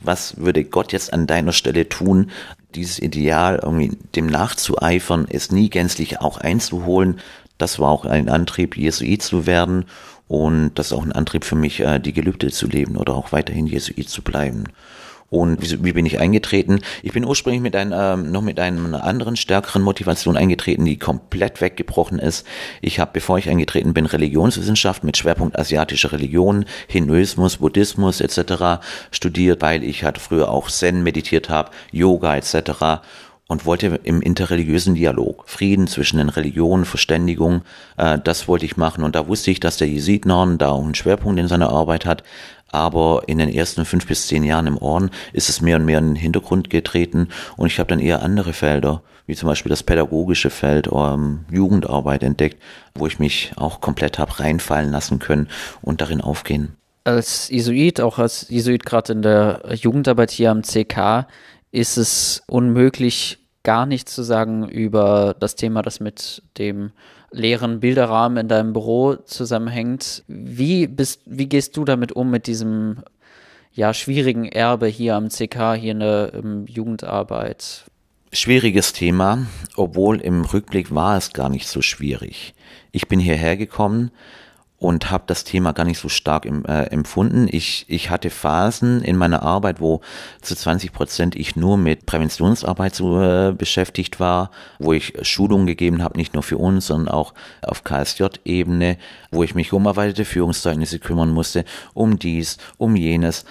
was 0.00 0.36
würde 0.36 0.64
Gott 0.64 0.92
jetzt 0.92 1.14
an 1.14 1.26
deiner 1.26 1.52
Stelle 1.52 1.88
tun, 1.88 2.30
dieses 2.74 2.98
Ideal 2.98 3.60
irgendwie 3.62 3.96
dem 4.14 4.26
nachzueifern, 4.26 5.26
es 5.30 5.50
nie 5.50 5.70
gänzlich 5.70 6.20
auch 6.20 6.36
einzuholen, 6.36 7.20
das 7.56 7.78
war 7.78 7.90
auch 7.90 8.04
ein 8.04 8.28
Antrieb, 8.28 8.76
Jesuit 8.76 9.22
zu 9.22 9.46
werden. 9.46 9.84
Und 10.26 10.72
das 10.74 10.86
ist 10.86 10.92
auch 10.92 11.04
ein 11.04 11.12
Antrieb 11.12 11.44
für 11.44 11.56
mich, 11.56 11.80
äh, 11.80 12.00
die 12.00 12.12
Gelübde 12.12 12.50
zu 12.50 12.66
leben 12.66 12.96
oder 12.96 13.14
auch 13.14 13.32
weiterhin 13.32 13.66
Jesuit 13.66 14.08
zu 14.08 14.22
bleiben. 14.22 14.64
Und 15.32 15.62
wie, 15.62 15.82
wie 15.82 15.92
bin 15.94 16.04
ich 16.04 16.20
eingetreten? 16.20 16.80
Ich 17.02 17.12
bin 17.12 17.24
ursprünglich 17.24 17.62
mit 17.62 17.74
ein, 17.74 17.94
ähm, 17.96 18.30
noch 18.30 18.42
mit 18.42 18.60
einer 18.60 19.02
anderen, 19.02 19.36
stärkeren 19.36 19.80
Motivation 19.80 20.36
eingetreten, 20.36 20.84
die 20.84 20.98
komplett 20.98 21.62
weggebrochen 21.62 22.18
ist. 22.18 22.46
Ich 22.82 23.00
habe, 23.00 23.12
bevor 23.14 23.38
ich 23.38 23.48
eingetreten 23.48 23.94
bin, 23.94 24.04
Religionswissenschaft 24.04 25.04
mit 25.04 25.16
Schwerpunkt 25.16 25.58
asiatische 25.58 26.12
Religionen, 26.12 26.66
Hinduismus, 26.86 27.56
Buddhismus 27.56 28.20
etc. 28.20 28.84
studiert, 29.10 29.62
weil 29.62 29.84
ich 29.84 30.04
halt 30.04 30.18
früher 30.18 30.50
auch 30.50 30.68
Zen 30.68 31.02
meditiert 31.02 31.48
habe, 31.48 31.70
Yoga 31.92 32.36
etc 32.36 33.00
und 33.48 33.66
wollte 33.66 34.00
im 34.04 34.22
interreligiösen 34.22 34.94
Dialog 34.94 35.44
Frieden 35.46 35.86
zwischen 35.86 36.18
den 36.18 36.28
Religionen, 36.28 36.84
Verständigung, 36.84 37.62
äh, 37.96 38.18
das 38.22 38.48
wollte 38.48 38.64
ich 38.64 38.76
machen. 38.76 39.04
Und 39.04 39.14
da 39.14 39.28
wusste 39.28 39.50
ich, 39.50 39.60
dass 39.60 39.76
der 39.76 39.88
Jesidnorden 39.88 40.58
da 40.58 40.70
auch 40.70 40.82
einen 40.82 40.94
Schwerpunkt 40.94 41.38
in 41.38 41.48
seiner 41.48 41.70
Arbeit 41.70 42.06
hat, 42.06 42.22
aber 42.72 43.24
in 43.26 43.38
den 43.38 43.50
ersten 43.50 43.84
fünf 43.84 44.06
bis 44.06 44.26
zehn 44.26 44.42
Jahren 44.42 44.66
im 44.66 44.78
Orden 44.78 45.10
ist 45.32 45.48
es 45.48 45.60
mehr 45.60 45.76
und 45.76 45.84
mehr 45.84 45.98
in 45.98 46.08
den 46.08 46.16
Hintergrund 46.16 46.70
getreten 46.70 47.28
und 47.56 47.66
ich 47.66 47.78
habe 47.78 47.88
dann 47.88 48.00
eher 48.00 48.22
andere 48.22 48.54
Felder, 48.54 49.02
wie 49.26 49.36
zum 49.36 49.48
Beispiel 49.48 49.70
das 49.70 49.82
pädagogische 49.82 50.50
Feld 50.50 50.88
oder 50.88 51.14
ähm, 51.14 51.44
Jugendarbeit 51.50 52.22
entdeckt, 52.22 52.60
wo 52.94 53.06
ich 53.06 53.18
mich 53.18 53.52
auch 53.56 53.80
komplett 53.80 54.18
habe 54.18 54.40
reinfallen 54.40 54.90
lassen 54.90 55.18
können 55.18 55.48
und 55.82 56.00
darin 56.00 56.22
aufgehen. 56.22 56.76
Als 57.04 57.48
Jesuit, 57.50 58.00
auch 58.00 58.18
als 58.18 58.48
Jesuit 58.48 58.86
gerade 58.86 59.12
in 59.12 59.22
der 59.22 59.60
Jugendarbeit 59.74 60.30
hier 60.30 60.50
am 60.50 60.62
CK, 60.62 61.26
ist 61.72 61.96
es 61.96 62.42
unmöglich, 62.46 63.38
gar 63.64 63.86
nichts 63.86 64.14
zu 64.14 64.22
sagen 64.22 64.68
über 64.68 65.34
das 65.38 65.56
Thema, 65.56 65.82
das 65.82 66.00
mit 66.00 66.42
dem 66.58 66.92
leeren 67.30 67.80
Bilderrahmen 67.80 68.38
in 68.38 68.48
deinem 68.48 68.72
Büro 68.72 69.14
zusammenhängt. 69.14 70.22
Wie 70.28 70.86
bist, 70.86 71.22
wie 71.24 71.48
gehst 71.48 71.76
du 71.76 71.84
damit 71.84 72.12
um 72.12 72.30
mit 72.30 72.46
diesem 72.46 73.02
ja 73.72 73.94
schwierigen 73.94 74.44
Erbe 74.44 74.86
hier 74.86 75.16
am 75.16 75.28
CK, 75.28 75.74
hier 75.74 75.92
in 75.92 76.00
der 76.00 76.32
um, 76.34 76.66
Jugendarbeit? 76.66 77.86
Schwieriges 78.32 78.92
Thema, 78.92 79.46
obwohl 79.76 80.20
im 80.20 80.44
Rückblick 80.44 80.94
war 80.94 81.16
es 81.16 81.32
gar 81.32 81.48
nicht 81.48 81.68
so 81.68 81.80
schwierig. 81.82 82.54
Ich 82.90 83.08
bin 83.08 83.20
hierher 83.20 83.56
gekommen, 83.56 84.10
und 84.82 85.12
habe 85.12 85.24
das 85.28 85.44
Thema 85.44 85.72
gar 85.72 85.84
nicht 85.84 86.00
so 86.00 86.08
stark 86.08 86.44
im, 86.44 86.64
äh, 86.64 86.86
empfunden. 86.86 87.46
Ich, 87.48 87.84
ich 87.86 88.10
hatte 88.10 88.30
Phasen 88.30 89.00
in 89.02 89.16
meiner 89.16 89.42
Arbeit, 89.44 89.80
wo 89.80 90.00
zu 90.40 90.56
20 90.56 90.92
Prozent 90.92 91.36
ich 91.36 91.54
nur 91.54 91.76
mit 91.76 92.04
Präventionsarbeit 92.04 92.94
so, 92.94 93.22
äh, 93.22 93.52
beschäftigt 93.52 94.18
war, 94.18 94.50
wo 94.80 94.92
ich 94.92 95.14
Schulungen 95.22 95.68
gegeben 95.68 96.02
habe, 96.02 96.18
nicht 96.18 96.34
nur 96.34 96.42
für 96.42 96.58
uns, 96.58 96.88
sondern 96.88 97.14
auch 97.14 97.32
auf 97.62 97.84
KSJ-Ebene, 97.84 98.98
wo 99.30 99.44
ich 99.44 99.54
mich 99.54 99.72
um 99.72 99.86
erweiterte 99.86 100.24
Führungszeugnisse 100.24 100.98
kümmern 100.98 101.30
musste, 101.30 101.64
um 101.94 102.18
dies, 102.18 102.58
um 102.76 102.96
jenes. 102.96 103.44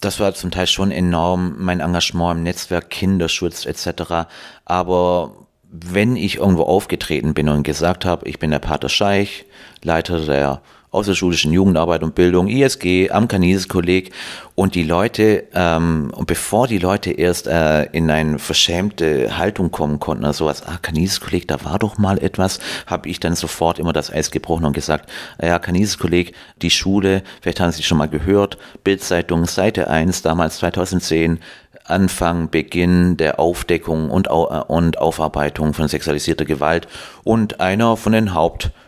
Das 0.00 0.18
war 0.18 0.34
zum 0.34 0.50
Teil 0.50 0.66
schon 0.66 0.90
enorm, 0.90 1.54
mein 1.58 1.78
Engagement 1.78 2.38
im 2.38 2.42
Netzwerk, 2.42 2.90
Kinderschutz 2.90 3.66
etc. 3.66 4.26
Aber 4.64 5.46
wenn 5.70 6.16
ich 6.16 6.36
irgendwo 6.36 6.62
aufgetreten 6.62 7.34
bin 7.34 7.48
und 7.48 7.62
gesagt 7.62 8.04
habe, 8.04 8.28
ich 8.28 8.38
bin 8.38 8.50
der 8.50 8.58
Pater 8.58 8.88
Scheich, 8.88 9.44
Leiter 9.86 10.20
der 10.20 10.60
außerschulischen 10.90 11.52
Jugendarbeit 11.52 12.02
und 12.02 12.14
Bildung, 12.14 12.48
ISG, 12.48 13.10
am 13.10 13.28
Kanises-Kolleg 13.28 14.12
und 14.54 14.74
die 14.74 14.82
Leute, 14.82 15.44
ähm, 15.52 16.10
und 16.14 16.26
bevor 16.26 16.68
die 16.68 16.78
Leute 16.78 17.10
erst 17.12 17.46
äh, 17.46 17.84
in 17.92 18.10
eine 18.10 18.38
verschämte 18.38 19.36
Haltung 19.36 19.70
kommen 19.70 20.00
konnten, 20.00 20.24
also 20.24 20.46
was, 20.46 20.62
ah, 20.66 20.78
Kanises-Kolleg, 20.80 21.48
da 21.48 21.62
war 21.64 21.78
doch 21.78 21.98
mal 21.98 22.18
etwas, 22.18 22.60
habe 22.86 23.10
ich 23.10 23.20
dann 23.20 23.34
sofort 23.34 23.78
immer 23.78 23.92
das 23.92 24.10
Eis 24.10 24.30
gebrochen 24.30 24.64
und 24.64 24.72
gesagt, 24.72 25.10
ja, 25.40 25.58
Kanises-Kolleg, 25.58 26.32
die 26.62 26.70
Schule, 26.70 27.22
vielleicht 27.42 27.60
haben 27.60 27.72
Sie 27.72 27.82
schon 27.82 27.98
mal 27.98 28.08
gehört, 28.08 28.56
Bildzeitung, 28.82 29.44
Seite 29.44 29.90
1, 29.90 30.22
damals 30.22 30.58
2010, 30.58 31.40
Anfang, 31.88 32.50
Beginn 32.50 33.16
der 33.16 33.38
Aufdeckung 33.38 34.10
und, 34.10 34.28
und 34.28 34.98
Aufarbeitung 34.98 35.72
von 35.72 35.86
sexualisierter 35.86 36.44
Gewalt. 36.44 36.88
Und 37.22 37.60
einer 37.60 37.96
von 37.96 38.12
den 38.12 38.34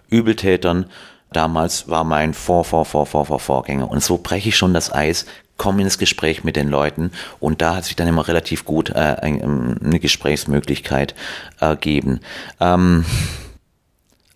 Hauptübeltätern 0.09 0.87
damals 1.33 1.89
war 1.89 2.03
mein 2.03 2.33
Vor, 2.33 2.65
Vor, 2.65 2.87
Vor, 2.87 3.05
Vor, 3.05 3.27
Vor, 3.27 3.41
Vorgänger. 3.41 3.91
Und 3.91 4.03
so 4.03 4.17
breche 4.17 4.49
ich 4.49 4.57
schon 4.57 4.73
das 4.73 4.91
Eis, 4.91 5.27
komme 5.59 5.83
ins 5.83 5.99
Gespräch 5.99 6.45
mit 6.45 6.57
den 6.57 6.69
Leuten 6.69 7.11
und 7.41 7.61
da 7.61 7.77
hat 7.77 7.85
sich 7.85 7.97
dann 7.97 8.09
immer 8.09 8.27
relativ 8.27 8.65
gut 8.65 8.91
äh, 8.91 8.95
eine 8.95 10.01
Gesprächsmöglichkeit 10.01 11.15
ergeben. 11.59 12.21
Ähm, 12.59 13.05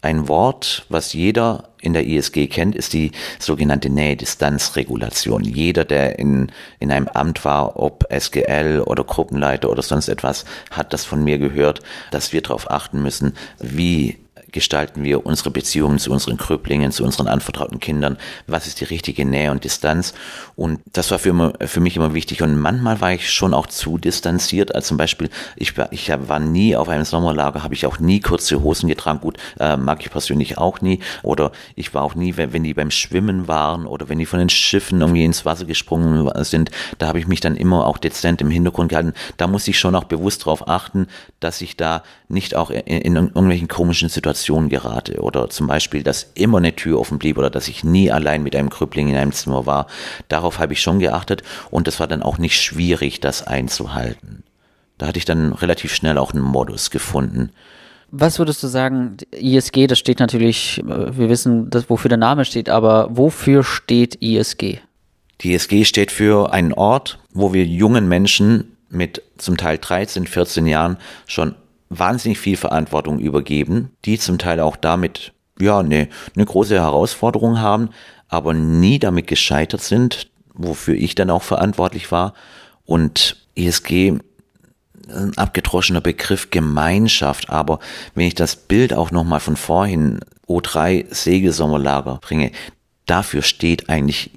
ein 0.03 0.29
Wort, 0.29 0.85
was 0.89 1.13
jeder 1.13 1.69
in 1.81 1.93
der 1.93 2.07
ISG 2.07 2.49
kennt, 2.49 2.75
ist 2.75 2.93
die 2.93 3.13
sogenannte 3.39 3.89
Nähe-Distanz-Regulation. 3.89 5.45
Jeder, 5.45 5.85
der 5.85 6.19
in, 6.19 6.51
in 6.81 6.91
einem 6.91 7.07
Amt 7.07 7.45
war, 7.45 7.79
ob 7.79 8.05
SGL 8.11 8.83
oder 8.85 9.05
Gruppenleiter 9.05 9.71
oder 9.71 9.83
sonst 9.83 10.09
etwas, 10.09 10.45
hat 10.73 10.93
das 10.93 11.05
von 11.05 11.23
mir 11.23 11.39
gehört, 11.39 11.81
dass 12.11 12.33
wir 12.33 12.43
darauf 12.43 12.69
achten 12.69 13.01
müssen, 13.01 13.35
wie 13.61 14.19
gestalten 14.53 15.03
wir 15.03 15.27
unsere 15.27 15.51
Beziehungen 15.51 15.99
zu 15.99 16.13
unseren 16.13 16.37
Kröplingen, 16.37 16.93
zu 16.93 17.05
unseren 17.05 17.29
anvertrauten 17.29 17.81
Kindern? 17.81 18.19
Was 18.47 18.67
ist 18.67 18.81
die 18.81 18.85
richtige 18.85 19.25
Nähe 19.25 19.51
und 19.51 19.65
Distanz? 19.65 20.15
Und 20.57 20.81
das 20.93 21.11
war 21.11 21.19
für, 21.19 21.55
für 21.61 21.81
mich 21.81 21.97
immer 21.97 22.15
wichtig. 22.15 22.43
Und 22.43 22.59
manchmal 22.59 23.01
war 23.01 23.13
ich 23.13 23.31
schon 23.31 23.55
auch 23.55 23.67
zu 23.67 23.99
distanziert. 23.99 24.75
Also 24.75 24.89
zum 24.89 24.97
Beispiel, 24.97 25.31
ich 25.57 25.77
war, 25.79 25.91
ich 25.93 26.11
war 26.11 26.39
nie 26.39 26.77
auf 26.77 26.89
einem 26.89 27.05
Sommerlager, 27.05 27.63
habe 27.63 27.75
ich 27.75 27.87
auch 27.87 27.99
nie 27.99 28.21
kurze 28.21 28.63
Hosen 28.63 28.89
getragen. 28.89 29.21
Gut, 29.21 29.39
äh, 29.59 29.77
mag 29.77 30.01
ich 30.03 30.11
persönlich 30.11 30.59
auch 30.59 30.81
nie. 30.81 31.01
Oder 31.23 31.53
ich 31.75 31.95
war 31.95 32.03
auch 32.03 32.15
nie, 32.15 32.37
wenn, 32.37 32.53
wenn 32.53 32.63
die 32.63 32.75
beim 32.75 32.91
Schwimmen 32.91 33.49
waren 33.49 33.87
oder 33.87 34.09
wenn 34.09 34.19
die 34.19 34.27
von 34.27 34.39
den 34.39 34.51
Schiffen 34.51 35.01
irgendwie 35.01 35.25
ins 35.25 35.45
Wasser 35.45 35.65
gesprungen 35.65 36.31
sind, 36.45 36.71
da 36.99 37.09
habe 37.09 37.19
ich 37.19 37.27
mich 37.27 37.41
dann 37.41 37.57
immer 37.57 37.87
auch 37.87 37.99
dezent 37.99 38.41
im 38.43 38.51
Hintergrund 38.51 38.91
gehalten. 38.91 39.15
Da 39.39 39.47
muss 39.47 39.67
ich 39.67 39.79
schon 39.79 39.95
auch 39.95 40.05
bewusst 40.05 40.43
darauf 40.43 40.69
achten, 40.69 41.07
dass 41.41 41.61
ich 41.63 41.77
da 41.77 42.03
nicht 42.29 42.55
auch 42.55 42.71
in, 42.71 42.81
in 42.81 43.17
irgendwelchen 43.17 43.69
komischen 43.69 44.09
Situationen 44.09 44.42
Situation 44.43 44.69
gerate 44.69 45.21
oder 45.21 45.49
zum 45.51 45.69
Beispiel, 45.69 46.03
dass 46.03 46.33
immer 46.35 46.59
eine 46.59 46.75
Tür 46.75 46.99
offen 46.99 47.19
blieb 47.19 47.39
oder 47.39 47.49
dass 47.49 47.69
ich 47.69 47.85
nie 47.85 48.11
allein 48.11 48.43
mit 48.43 48.57
einem 48.57 48.71
Krüppling 48.71 49.09
in 49.09 49.17
einem 49.17 49.33
Zimmer 49.33 49.67
war. 49.67 49.87
Darauf 50.29 50.59
habe 50.59 50.73
ich 50.73 50.83
schon 50.83 50.99
geachtet 50.99 51.43
und 51.71 51.87
es 51.87 52.01
war 52.01 52.09
dann 52.09 52.23
auch 52.23 52.39
nicht 52.39 52.61
schwierig, 52.61 53.21
das 53.21 53.47
einzuhalten. 53.47 54.43
Da 54.99 55.07
hatte 55.07 55.19
ich 55.19 55.25
dann 55.25 55.53
relativ 55.53 55.95
schnell 55.95 56.19
auch 56.19 56.33
einen 56.33 56.43
Modus 56.43 56.91
gefunden. 56.91 57.51
Was 58.11 58.39
würdest 58.39 58.63
du 58.63 58.67
sagen, 58.67 59.17
ISG, 59.31 59.87
das 59.87 59.99
steht 59.99 60.19
natürlich, 60.19 60.81
äh, 60.81 61.17
wir 61.17 61.29
wissen, 61.29 61.71
dass, 61.71 61.89
wofür 61.89 62.09
der 62.11 62.19
Name 62.19 62.45
steht, 62.45 62.69
aber 62.69 63.09
wofür 63.11 63.65
steht 63.65 64.17
ISG? 64.17 64.81
Die 65.41 65.55
ISG 65.55 65.85
steht 65.85 66.11
für 66.13 66.53
einen 66.53 66.73
Ort, 66.73 67.19
wo 67.33 67.55
wir 67.55 67.65
jungen 67.65 68.09
Menschen 68.09 68.77
mit 68.91 69.23
zum 69.39 69.57
Teil 69.57 69.79
13, 69.79 70.27
14 70.27 70.67
Jahren 70.67 70.99
schon 71.27 71.55
wahnsinnig 71.99 72.39
viel 72.39 72.57
Verantwortung 72.57 73.19
übergeben, 73.19 73.91
die 74.05 74.19
zum 74.19 74.39
Teil 74.39 74.61
auch 74.61 74.77
damit 74.77 75.33
ja 75.59 75.79
eine, 75.79 76.09
eine 76.35 76.45
große 76.45 76.75
Herausforderung 76.75 77.61
haben, 77.61 77.91
aber 78.29 78.55
nie 78.55 78.99
damit 78.99 79.27
gescheitert 79.27 79.83
sind, 79.83 80.31
wofür 80.55 80.95
ich 80.95 81.15
dann 81.15 81.31
auch 81.31 81.43
verantwortlich 81.43 82.11
war. 82.11 82.35
Und 82.85 83.37
ESG, 83.55 84.19
ein 85.09 85.37
abgedroschener 85.37 86.01
Begriff 86.01 86.51
Gemeinschaft, 86.51 87.51
aber 87.51 87.79
wenn 88.15 88.27
ich 88.27 88.35
das 88.35 88.57
Bild 88.57 88.95
auch 88.95 89.11
nochmal 89.11 89.41
von 89.41 89.57
vorhin 89.57 90.21
O3 90.49 91.13
Segelsommerlager 91.13 92.19
bringe, 92.23 92.53
dafür 93.07 93.43
steht 93.43 93.89
eigentlich 93.89 94.31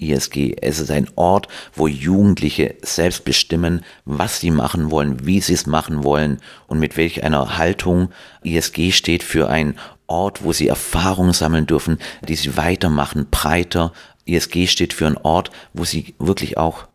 ISG. 0.00 0.56
Es 0.60 0.78
ist 0.78 0.90
ein 0.90 1.08
Ort, 1.16 1.48
wo 1.74 1.86
Jugendliche 1.86 2.74
selbst 2.82 3.24
bestimmen, 3.24 3.84
was 4.04 4.40
sie 4.40 4.50
machen 4.50 4.90
wollen, 4.90 5.26
wie 5.26 5.40
sie 5.40 5.54
es 5.54 5.66
machen 5.66 6.04
wollen 6.04 6.38
und 6.66 6.78
mit 6.78 6.96
welch 6.96 7.22
einer 7.22 7.58
Haltung. 7.58 8.10
ISG 8.42 8.92
steht 8.92 9.22
für 9.22 9.48
ein 9.48 9.78
Ort, 10.06 10.42
wo 10.42 10.52
sie 10.52 10.68
Erfahrungen 10.68 11.32
sammeln 11.32 11.66
dürfen, 11.66 11.98
die 12.26 12.34
sie 12.34 12.56
weitermachen, 12.56 13.28
breiter. 13.30 13.92
ISG 14.24 14.66
steht 14.66 14.92
für 14.92 15.06
einen 15.06 15.18
Ort, 15.18 15.50
wo 15.72 15.84
sie 15.84 16.14
wirklich 16.18 16.58
auch, 16.58 16.86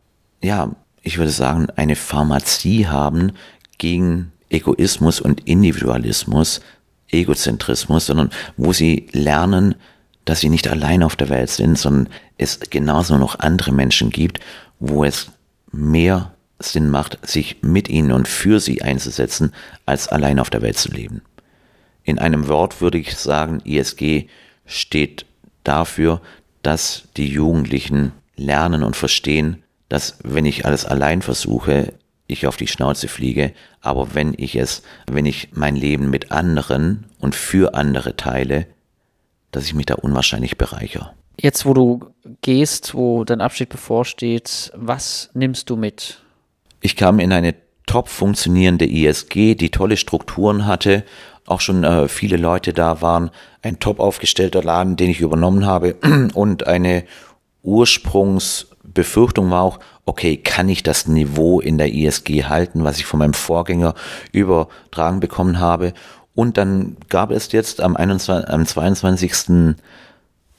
ja, 0.44 0.76
ich 1.02 1.18
würde 1.18 1.32
sagen, 1.32 1.68
eine 1.76 1.96
Pharmazie 1.96 2.88
haben 2.88 3.34
gegen 3.78 4.32
Egoismus 4.50 5.22
und 5.22 5.48
Individualismus, 5.48 6.62
Egozentrismus, 7.10 8.08
sondern 8.08 8.32
wo 8.58 8.74
sie 8.74 9.08
lernen, 9.12 9.76
dass 10.26 10.40
sie 10.40 10.50
nicht 10.50 10.68
allein 10.68 11.04
auf 11.04 11.16
der 11.16 11.30
Welt 11.30 11.50
sind, 11.50 11.78
sondern 11.78 12.10
es 12.38 12.60
genauso 12.60 13.18
noch 13.18 13.40
andere 13.40 13.72
Menschen 13.72 14.10
gibt, 14.10 14.40
wo 14.80 15.04
es 15.04 15.32
mehr 15.72 16.34
Sinn 16.60 16.90
macht, 16.90 17.26
sich 17.28 17.58
mit 17.62 17.90
ihnen 17.90 18.12
und 18.12 18.28
für 18.28 18.60
sie 18.60 18.82
einzusetzen, 18.82 19.54
als 19.86 20.08
allein 20.08 20.40
auf 20.40 20.50
der 20.50 20.62
Welt 20.62 20.78
zu 20.78 20.92
leben. 20.92 21.22
In 22.04 22.20
einem 22.20 22.48
Wort 22.48 22.82
würde 22.82 22.98
ich 22.98 23.16
sagen, 23.18 23.62
ISG 23.66 24.28
steht 24.66 25.26
dafür, 25.64 26.22
dass 26.62 27.04
die 27.18 27.28
Jugendlichen 27.28 28.12
lernen 28.36 28.84
und 28.84 28.96
verstehen, 28.96 29.64
dass 29.90 30.18
wenn 30.24 30.46
ich 30.46 30.66
alles 30.66 30.86
allein 30.86 31.22
versuche, 31.22 31.94
ich 32.28 32.48
auf 32.48 32.58
die 32.58 32.68
Schnauze 32.68 33.08
fliege, 33.08 33.54
aber 33.82 34.16
wenn 34.16 34.34
ich 34.36 34.56
es, 34.56 34.82
wenn 35.08 35.26
ich 35.26 35.50
mein 35.54 35.76
Leben 35.76 36.10
mit 36.10 36.32
anderen 36.32 37.06
und 37.20 37.36
für 37.36 37.76
andere 37.76 38.16
teile, 38.16 38.66
dass 39.56 39.66
ich 39.66 39.74
mich 39.74 39.86
da 39.86 39.96
unwahrscheinlich 39.96 40.58
bereichere. 40.58 41.12
Jetzt, 41.40 41.66
wo 41.66 41.74
du 41.74 42.00
gehst, 42.42 42.94
wo 42.96 43.24
dein 43.24 43.42
Abschied 43.42 43.70
bevorsteht, 43.70 44.72
was 44.76 45.30
nimmst 45.34 45.70
du 45.70 45.76
mit? 45.76 46.22
Ich 46.82 46.96
kam 46.96 47.20
in 47.20 47.32
eine 47.32 47.56
top 47.86 48.10
funktionierende 48.10 48.86
ISG, 48.86 49.56
die 49.56 49.70
tolle 49.70 49.98
Strukturen 49.98 50.66
hatte, 50.66 51.04
auch 51.46 51.62
schon 51.62 51.84
äh, 51.84 52.08
viele 52.08 52.38
Leute 52.38 52.74
da 52.74 53.02
waren, 53.02 53.30
ein 53.62 53.80
top 53.80 54.00
aufgestellter 54.00 54.64
Laden, 54.64 54.96
den 54.96 55.12
ich 55.12 55.22
übernommen 55.22 55.66
habe 55.66 55.96
und 56.34 56.68
eine 56.68 57.04
Ursprungsbefürchtung 57.64 59.50
war 59.50 59.64
auch, 59.64 59.80
okay, 60.06 60.38
kann 60.38 60.70
ich 60.70 60.84
das 60.84 61.08
Niveau 61.08 61.60
in 61.60 61.78
der 61.78 61.94
ISG 61.94 62.44
halten, 62.44 62.84
was 62.84 62.98
ich 62.98 63.06
von 63.06 63.20
meinem 63.20 63.34
Vorgänger 63.34 63.96
übertragen 64.32 65.20
bekommen 65.20 65.60
habe? 65.60 65.94
Und 66.36 66.58
dann 66.58 66.98
gab 67.10 67.32
es 67.32 67.52
jetzt 67.52 67.82
am, 67.82 67.96
21, 67.96 68.50
am 68.50 68.66
22. 68.66 69.76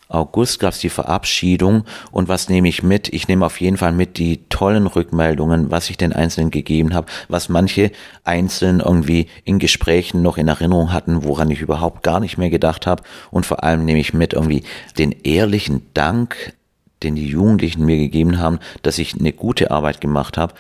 August 0.09 0.61
gab 0.61 0.73
es 0.73 0.79
die 0.79 0.89
Verabschiedung 0.89 1.85
und 2.13 2.29
was 2.29 2.49
nehme 2.49 2.69
ich 2.69 2.83
mit? 2.85 3.13
Ich 3.13 3.27
nehme 3.27 3.45
auf 3.45 3.61
jeden 3.61 3.77
Fall 3.77 3.91
mit 3.91 4.19
die 4.19 4.41
tollen 4.49 4.87
Rückmeldungen, 4.87 5.71
was 5.73 5.91
ich 5.91 5.97
den 5.97 6.13
Einzelnen 6.13 6.53
gegeben 6.53 6.95
habe, 6.95 7.09
was 7.29 7.49
manche 7.49 7.91
einzeln 8.23 8.79
irgendwie 8.79 9.27
in 9.45 9.59
Gesprächen 9.59 10.23
noch 10.23 10.39
in 10.39 10.47
Erinnerung 10.47 10.93
hatten, 10.93 11.25
woran 11.25 11.51
ich 11.51 11.61
überhaupt 11.61 12.05
gar 12.05 12.21
nicht 12.21 12.39
mehr 12.39 12.51
gedacht 12.51 12.87
habe 12.87 13.03
und 13.33 13.47
vor 13.47 13.65
allem 13.65 13.85
nehme 13.85 13.99
ich 13.99 14.15
mit 14.15 14.33
irgendwie 14.33 14.63
den 14.97 15.11
ehrlichen 15.11 15.83
Dank, 15.93 16.55
den 17.03 17.17
die 17.17 17.27
Jugendlichen 17.27 17.85
mir 17.85 17.99
gegeben 17.99 18.39
haben, 18.39 18.61
dass 18.83 18.99
ich 18.99 19.19
eine 19.19 19.33
gute 19.33 19.73
Arbeit 19.73 20.01
gemacht 20.01 20.39
habe 20.39 20.55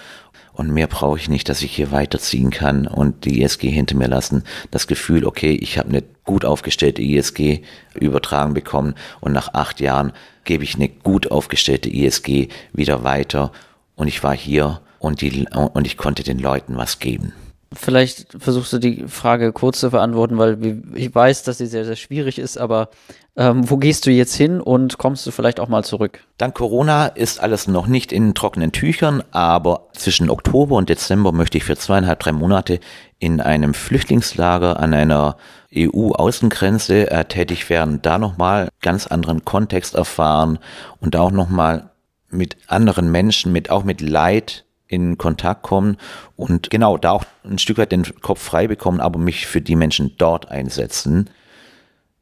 und 0.56 0.70
mehr 0.70 0.86
brauche 0.86 1.18
ich 1.18 1.28
nicht, 1.28 1.48
dass 1.50 1.60
ich 1.60 1.76
hier 1.76 1.92
weiterziehen 1.92 2.50
kann 2.50 2.86
und 2.86 3.26
die 3.26 3.42
ISG 3.42 3.68
hinter 3.70 3.94
mir 3.94 4.08
lassen. 4.08 4.42
Das 4.70 4.86
Gefühl, 4.86 5.26
okay, 5.26 5.52
ich 5.52 5.78
habe 5.78 5.90
eine 5.90 6.02
gut 6.24 6.46
aufgestellte 6.46 7.02
ISG 7.02 7.60
übertragen 7.94 8.54
bekommen 8.54 8.94
und 9.20 9.32
nach 9.32 9.52
acht 9.52 9.80
Jahren 9.80 10.12
gebe 10.44 10.64
ich 10.64 10.74
eine 10.74 10.88
gut 10.88 11.30
aufgestellte 11.30 11.90
ISG 11.90 12.48
wieder 12.72 13.04
weiter 13.04 13.52
und 13.96 14.08
ich 14.08 14.22
war 14.24 14.34
hier 14.34 14.80
und, 14.98 15.20
die, 15.20 15.46
und 15.52 15.86
ich 15.86 15.98
konnte 15.98 16.22
den 16.22 16.38
Leuten 16.38 16.76
was 16.76 16.98
geben. 17.00 17.34
Vielleicht 17.76 18.36
versuchst 18.38 18.72
du 18.72 18.78
die 18.78 19.04
Frage 19.06 19.52
kurz 19.52 19.80
zu 19.80 19.90
beantworten, 19.90 20.38
weil 20.38 20.82
ich 20.94 21.14
weiß, 21.14 21.42
dass 21.44 21.58
sie 21.58 21.66
sehr, 21.66 21.84
sehr 21.84 21.96
schwierig 21.96 22.38
ist, 22.38 22.58
aber 22.58 22.90
ähm, 23.36 23.68
wo 23.68 23.76
gehst 23.76 24.06
du 24.06 24.10
jetzt 24.10 24.34
hin 24.34 24.60
und 24.60 24.98
kommst 24.98 25.26
du 25.26 25.30
vielleicht 25.30 25.60
auch 25.60 25.68
mal 25.68 25.84
zurück? 25.84 26.20
Dank 26.38 26.54
Corona 26.54 27.06
ist 27.06 27.40
alles 27.40 27.68
noch 27.68 27.86
nicht 27.86 28.12
in 28.12 28.34
trockenen 28.34 28.72
Tüchern, 28.72 29.22
aber 29.30 29.88
zwischen 29.92 30.30
Oktober 30.30 30.76
und 30.76 30.88
Dezember 30.88 31.32
möchte 31.32 31.58
ich 31.58 31.64
für 31.64 31.76
zweieinhalb, 31.76 32.18
drei 32.20 32.32
Monate 32.32 32.80
in 33.18 33.40
einem 33.40 33.74
Flüchtlingslager 33.74 34.80
an 34.80 34.94
einer 34.94 35.36
EU-Außengrenze 35.74 37.10
äh, 37.10 37.24
tätig 37.24 37.68
werden, 37.70 38.00
da 38.02 38.18
nochmal 38.18 38.68
ganz 38.80 39.06
anderen 39.06 39.44
Kontext 39.44 39.94
erfahren 39.94 40.58
und 41.00 41.14
da 41.14 41.20
auch 41.20 41.30
nochmal 41.30 41.90
mit 42.30 42.56
anderen 42.66 43.10
Menschen, 43.10 43.52
mit 43.52 43.70
auch 43.70 43.84
mit 43.84 44.00
Leid 44.00 44.65
in 44.88 45.18
Kontakt 45.18 45.62
kommen 45.62 45.96
und 46.36 46.70
genau 46.70 46.96
da 46.96 47.12
auch 47.12 47.24
ein 47.44 47.58
Stück 47.58 47.78
weit 47.78 47.92
den 47.92 48.04
Kopf 48.20 48.42
frei 48.42 48.68
bekommen, 48.68 49.00
aber 49.00 49.18
mich 49.18 49.46
für 49.46 49.60
die 49.60 49.76
Menschen 49.76 50.14
dort 50.18 50.50
einsetzen, 50.50 51.30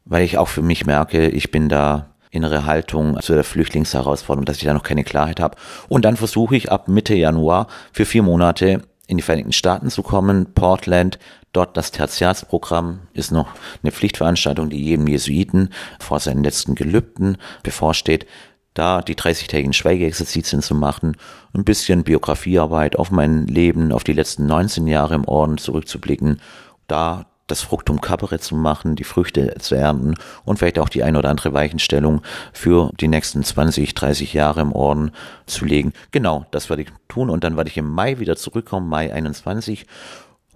weil 0.05 0.25
ich 0.25 0.39
auch 0.39 0.49
für 0.49 0.63
mich 0.63 0.87
merke, 0.87 1.29
ich 1.29 1.51
bin 1.51 1.69
da 1.69 2.11
innere 2.31 2.67
Haltung 2.67 3.21
zu 3.21 3.35
der 3.35 3.45
Flüchtlingsherausforderung, 3.45 4.45
dass 4.45 4.57
ich 4.57 4.65
da 4.65 4.75
noch 4.75 4.83
keine 4.83 5.05
Klarheit 5.05 5.41
habe. 5.41 5.57
Und 5.89 6.05
dann 6.05 6.17
versuche 6.17 6.57
ich 6.57 6.71
ab 6.73 6.89
Mitte 6.89 7.15
Januar 7.15 7.69
für 7.93 8.05
vier 8.05 8.23
Monate 8.23 8.83
in 9.07 9.19
die 9.19 9.23
Vereinigten 9.23 9.53
Staaten 9.53 9.91
zu 9.91 10.03
kommen, 10.03 10.53
Portland, 10.55 11.19
dort 11.53 11.77
das 11.77 11.93
Tertiatsprogramm 11.93 13.01
ist 13.13 13.31
noch 13.31 13.49
eine 13.83 13.93
Pflichtveranstaltung, 13.93 14.71
die 14.71 14.83
jedem 14.83 15.07
Jesuiten 15.07 15.71
vor 16.01 16.21
seinen 16.21 16.43
letzten 16.43 16.75
Gelübden 16.75 17.37
bevorsteht 17.63 18.27
da 18.75 19.03
die 19.03 19.15
30-tägigen 19.15 19.73
Schweigeexerzitien 19.73 20.61
zu 20.61 20.75
machen, 20.75 21.17
ein 21.55 21.65
bisschen 21.65 22.05
Biografiearbeit 22.05 22.97
auf 22.97 23.11
mein 23.11 23.47
Leben, 23.47 23.93
auf 23.93 24.05
die 24.05 24.13
letzten 24.13 24.47
19 24.47 24.87
Jahre 24.87 25.15
im 25.15 25.27
Orden 25.27 25.59
zurückzublicken, 25.59 26.41
da 26.89 27.27
das 27.47 27.61
Fructum 27.61 28.01
Capere 28.01 28.39
zu 28.39 28.57
machen, 28.57 28.97
die 28.97 29.05
Früchte 29.05 29.55
zu 29.59 29.75
ernten 29.75 30.15
und 30.45 30.59
vielleicht 30.59 30.79
auch 30.79 30.89
die 30.89 31.03
ein 31.03 31.17
oder 31.17 31.29
andere 31.29 31.53
Weichenstellung 31.53 32.23
für 32.53 32.91
die 32.99 33.09
nächsten 33.09 33.45
20, 33.45 33.95
30 33.95 34.33
Jahre 34.33 34.63
im 34.63 34.73
Orden 34.73 35.13
zu 35.47 35.65
legen. 35.67 35.93
Genau, 36.11 36.47
das 36.51 36.71
werde 36.71 36.83
ich 36.83 36.89
tun 37.09 37.29
und 37.31 37.45
dann 37.45 37.57
werde 37.57 37.69
ich 37.69 37.77
im 37.77 37.89
Mai 37.89 38.19
wieder 38.19 38.37
zurückkommen, 38.37 38.89
Mai 38.89 39.13
21 39.13 39.87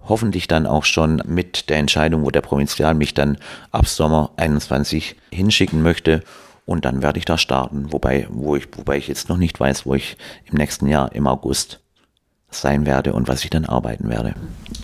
hoffentlich 0.07 0.47
dann 0.47 0.65
auch 0.65 0.85
schon 0.85 1.21
mit 1.25 1.69
der 1.69 1.77
Entscheidung, 1.77 2.23
wo 2.23 2.31
der 2.31 2.41
Provinzial 2.41 2.95
mich 2.95 3.13
dann 3.13 3.37
ab 3.71 3.87
Sommer 3.87 4.31
21 4.37 5.15
hinschicken 5.31 5.83
möchte 5.83 6.23
und 6.69 6.85
dann 6.85 7.01
werde 7.01 7.17
ich 7.17 7.25
da 7.25 7.39
starten, 7.39 7.91
wobei, 7.91 8.27
wo 8.29 8.55
ich, 8.55 8.67
wobei 8.77 8.97
ich 8.97 9.07
jetzt 9.07 9.27
noch 9.27 9.37
nicht 9.37 9.59
weiß, 9.59 9.87
wo 9.87 9.95
ich 9.95 10.17
im 10.45 10.55
nächsten 10.55 10.85
Jahr 10.87 11.15
im 11.15 11.25
August 11.25 11.79
sein 12.51 12.85
werde 12.85 13.13
und 13.13 13.27
was 13.27 13.43
ich 13.43 13.49
dann 13.49 13.65
arbeiten 13.65 14.07
werde. 14.07 14.35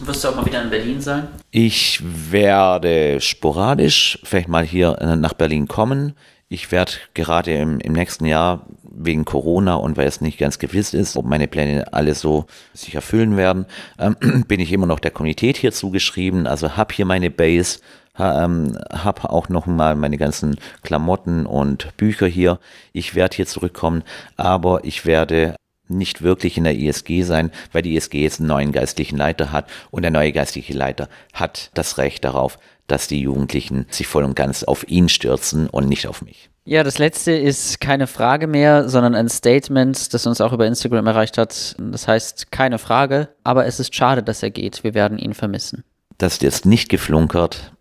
Wirst 0.01 0.23
du 0.23 0.29
auch 0.29 0.35
mal 0.35 0.45
wieder 0.47 0.63
in 0.63 0.71
Berlin 0.71 0.99
sein? 0.99 1.27
Ich 1.51 2.01
werde 2.03 3.21
sporadisch 3.21 4.17
vielleicht 4.23 4.47
mal 4.47 4.65
hier 4.65 4.97
äh, 4.99 5.15
nach 5.15 5.33
Berlin 5.33 5.67
kommen. 5.67 6.13
Ich 6.47 6.71
werde 6.71 6.93
gerade 7.13 7.53
im, 7.53 7.79
im 7.79 7.93
nächsten 7.93 8.25
Jahr 8.25 8.65
wegen 8.81 9.23
Corona 9.23 9.75
und 9.75 9.95
weil 9.95 10.07
es 10.07 10.21
nicht 10.21 10.39
ganz 10.39 10.57
gewiss 10.57 10.95
ist, 10.95 11.15
ob 11.17 11.25
meine 11.25 11.47
Pläne 11.47 11.93
alle 11.93 12.15
so 12.15 12.47
sich 12.73 12.95
erfüllen 12.95 13.37
werden, 13.37 13.67
ähm, 13.99 14.15
bin 14.47 14.59
ich 14.59 14.71
immer 14.71 14.87
noch 14.87 14.99
der 14.99 15.11
Kommunität 15.11 15.57
hier 15.57 15.71
zugeschrieben. 15.71 16.47
Also 16.47 16.77
habe 16.77 16.95
hier 16.95 17.05
meine 17.05 17.29
Base, 17.29 17.79
ähm, 18.19 18.77
habe 18.91 19.29
auch 19.29 19.49
noch 19.49 19.65
mal 19.65 19.95
meine 19.95 20.17
ganzen 20.17 20.57
Klamotten 20.83 21.45
und 21.45 21.95
Bücher 21.97 22.27
hier. 22.27 22.59
Ich 22.93 23.15
werde 23.15 23.35
hier 23.35 23.47
zurückkommen, 23.47 24.03
aber 24.37 24.83
ich 24.83 25.05
werde 25.05 25.55
nicht 25.87 26.21
wirklich 26.21 26.57
in 26.57 26.63
der 26.63 26.75
ISG 26.75 27.23
sein, 27.23 27.51
weil 27.71 27.81
die 27.81 27.95
ISG 27.95 28.21
jetzt 28.21 28.39
einen 28.39 28.49
neuen 28.49 28.71
geistlichen 28.71 29.17
Leiter 29.17 29.51
hat 29.51 29.69
und 29.91 30.01
der 30.01 30.11
neue 30.11 30.31
geistliche 30.31 30.73
Leiter 30.73 31.09
hat 31.33 31.69
das 31.73 31.97
Recht 31.97 32.23
darauf, 32.23 32.57
dass 32.87 33.07
die 33.07 33.21
Jugendlichen 33.21 33.85
sich 33.89 34.07
voll 34.07 34.23
und 34.23 34.35
ganz 34.35 34.63
auf 34.63 34.87
ihn 34.87 35.09
stürzen 35.09 35.69
und 35.69 35.87
nicht 35.87 36.07
auf 36.07 36.21
mich. 36.21 36.49
Ja, 36.67 36.83
das 36.83 36.97
letzte 36.97 37.31
ist 37.31 37.79
keine 37.79 38.07
Frage 38.07 38.47
mehr, 38.47 38.89
sondern 38.89 39.13
ein 39.13 39.29
Statement, 39.29 40.13
das 40.13 40.25
uns 40.25 40.41
auch 40.41 40.51
über 40.51 40.65
Instagram 40.65 41.05
erreicht 41.05 41.37
hat. 41.37 41.75
Das 41.77 42.07
heißt 42.07 42.51
keine 42.51 42.79
Frage, 42.79 43.29
aber 43.43 43.67
es 43.67 43.79
ist 43.79 43.93
schade, 43.93 44.23
dass 44.23 44.41
er 44.41 44.49
geht. 44.49 44.83
Wir 44.83 44.95
werden 44.95 45.19
ihn 45.19 45.35
vermissen. 45.35 45.83
Das 46.17 46.33
ist 46.33 46.43
jetzt 46.43 46.65
nicht 46.65 46.89
geflunkert. 46.89 47.74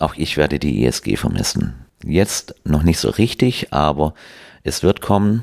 Auch 0.00 0.14
ich 0.16 0.36
werde 0.36 0.58
die 0.58 0.84
ESG 0.84 1.16
vermissen. 1.16 1.74
Jetzt 2.02 2.54
noch 2.64 2.82
nicht 2.82 2.98
so 2.98 3.10
richtig, 3.10 3.72
aber 3.72 4.14
es 4.64 4.82
wird 4.82 5.02
kommen. 5.02 5.42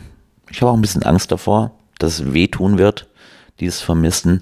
Ich 0.49 0.61
habe 0.61 0.71
auch 0.71 0.75
ein 0.75 0.81
bisschen 0.81 1.03
Angst 1.03 1.31
davor, 1.31 1.71
dass 1.99 2.19
es 2.19 2.33
wehtun 2.33 2.79
wird, 2.79 3.07
dieses 3.59 3.81
Vermissen. 3.81 4.41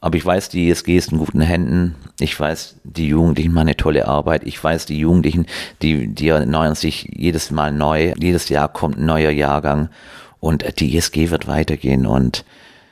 Aber 0.00 0.16
ich 0.16 0.24
weiß, 0.24 0.50
die 0.50 0.70
ESG 0.70 0.96
ist 0.96 1.10
in 1.12 1.18
guten 1.18 1.40
Händen. 1.40 1.96
Ich 2.20 2.38
weiß, 2.38 2.76
die 2.84 3.08
Jugendlichen 3.08 3.52
machen 3.52 3.68
eine 3.68 3.76
tolle 3.76 4.06
Arbeit. 4.06 4.44
Ich 4.44 4.62
weiß, 4.62 4.86
die 4.86 5.00
Jugendlichen, 5.00 5.46
die, 5.82 6.06
die 6.06 6.28
erneuern 6.28 6.76
sich 6.76 7.08
jedes 7.12 7.50
Mal 7.50 7.72
neu. 7.72 8.14
Jedes 8.18 8.48
Jahr 8.48 8.68
kommt 8.68 8.98
ein 8.98 9.06
neuer 9.06 9.30
Jahrgang. 9.30 9.90
Und 10.38 10.64
die 10.78 10.96
ESG 10.96 11.30
wird 11.30 11.48
weitergehen. 11.48 12.06
Und 12.06 12.44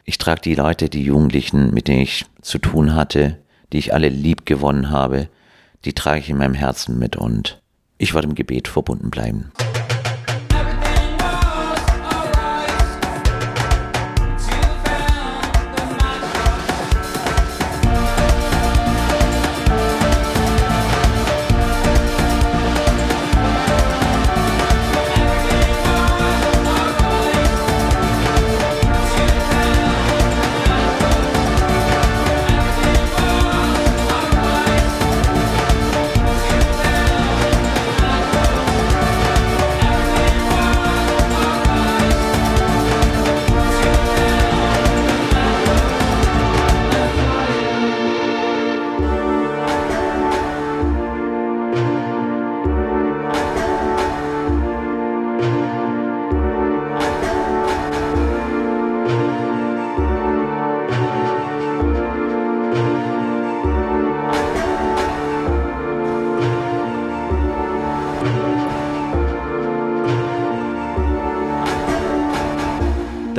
ich 0.04 0.18
trage 0.18 0.40
die 0.40 0.56
Leute, 0.56 0.88
die 0.88 1.04
Jugendlichen, 1.04 1.72
mit 1.72 1.86
denen 1.86 2.02
ich 2.02 2.26
zu 2.42 2.58
tun 2.58 2.96
hatte, 2.96 3.38
die 3.72 3.78
ich 3.78 3.94
alle 3.94 4.08
lieb 4.08 4.44
gewonnen 4.44 4.90
habe, 4.90 5.28
die 5.84 5.92
trage 5.92 6.20
ich 6.20 6.30
in 6.30 6.38
meinem 6.38 6.54
Herzen 6.54 6.98
mit 6.98 7.16
und 7.16 7.60
ich 7.98 8.14
werde 8.14 8.28
im 8.28 8.34
Gebet 8.34 8.68
verbunden 8.68 9.10
bleiben. 9.10 9.52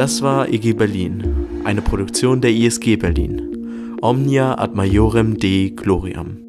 Das 0.09 0.23
war 0.23 0.49
EG 0.49 0.73
Berlin, 0.73 1.61
eine 1.65 1.83
Produktion 1.83 2.41
der 2.41 2.49
ISG 2.49 2.95
Berlin. 2.95 3.95
Omnia 4.01 4.57
ad 4.57 4.73
majorem 4.73 5.37
Dei 5.37 5.71
gloriam. 5.75 6.48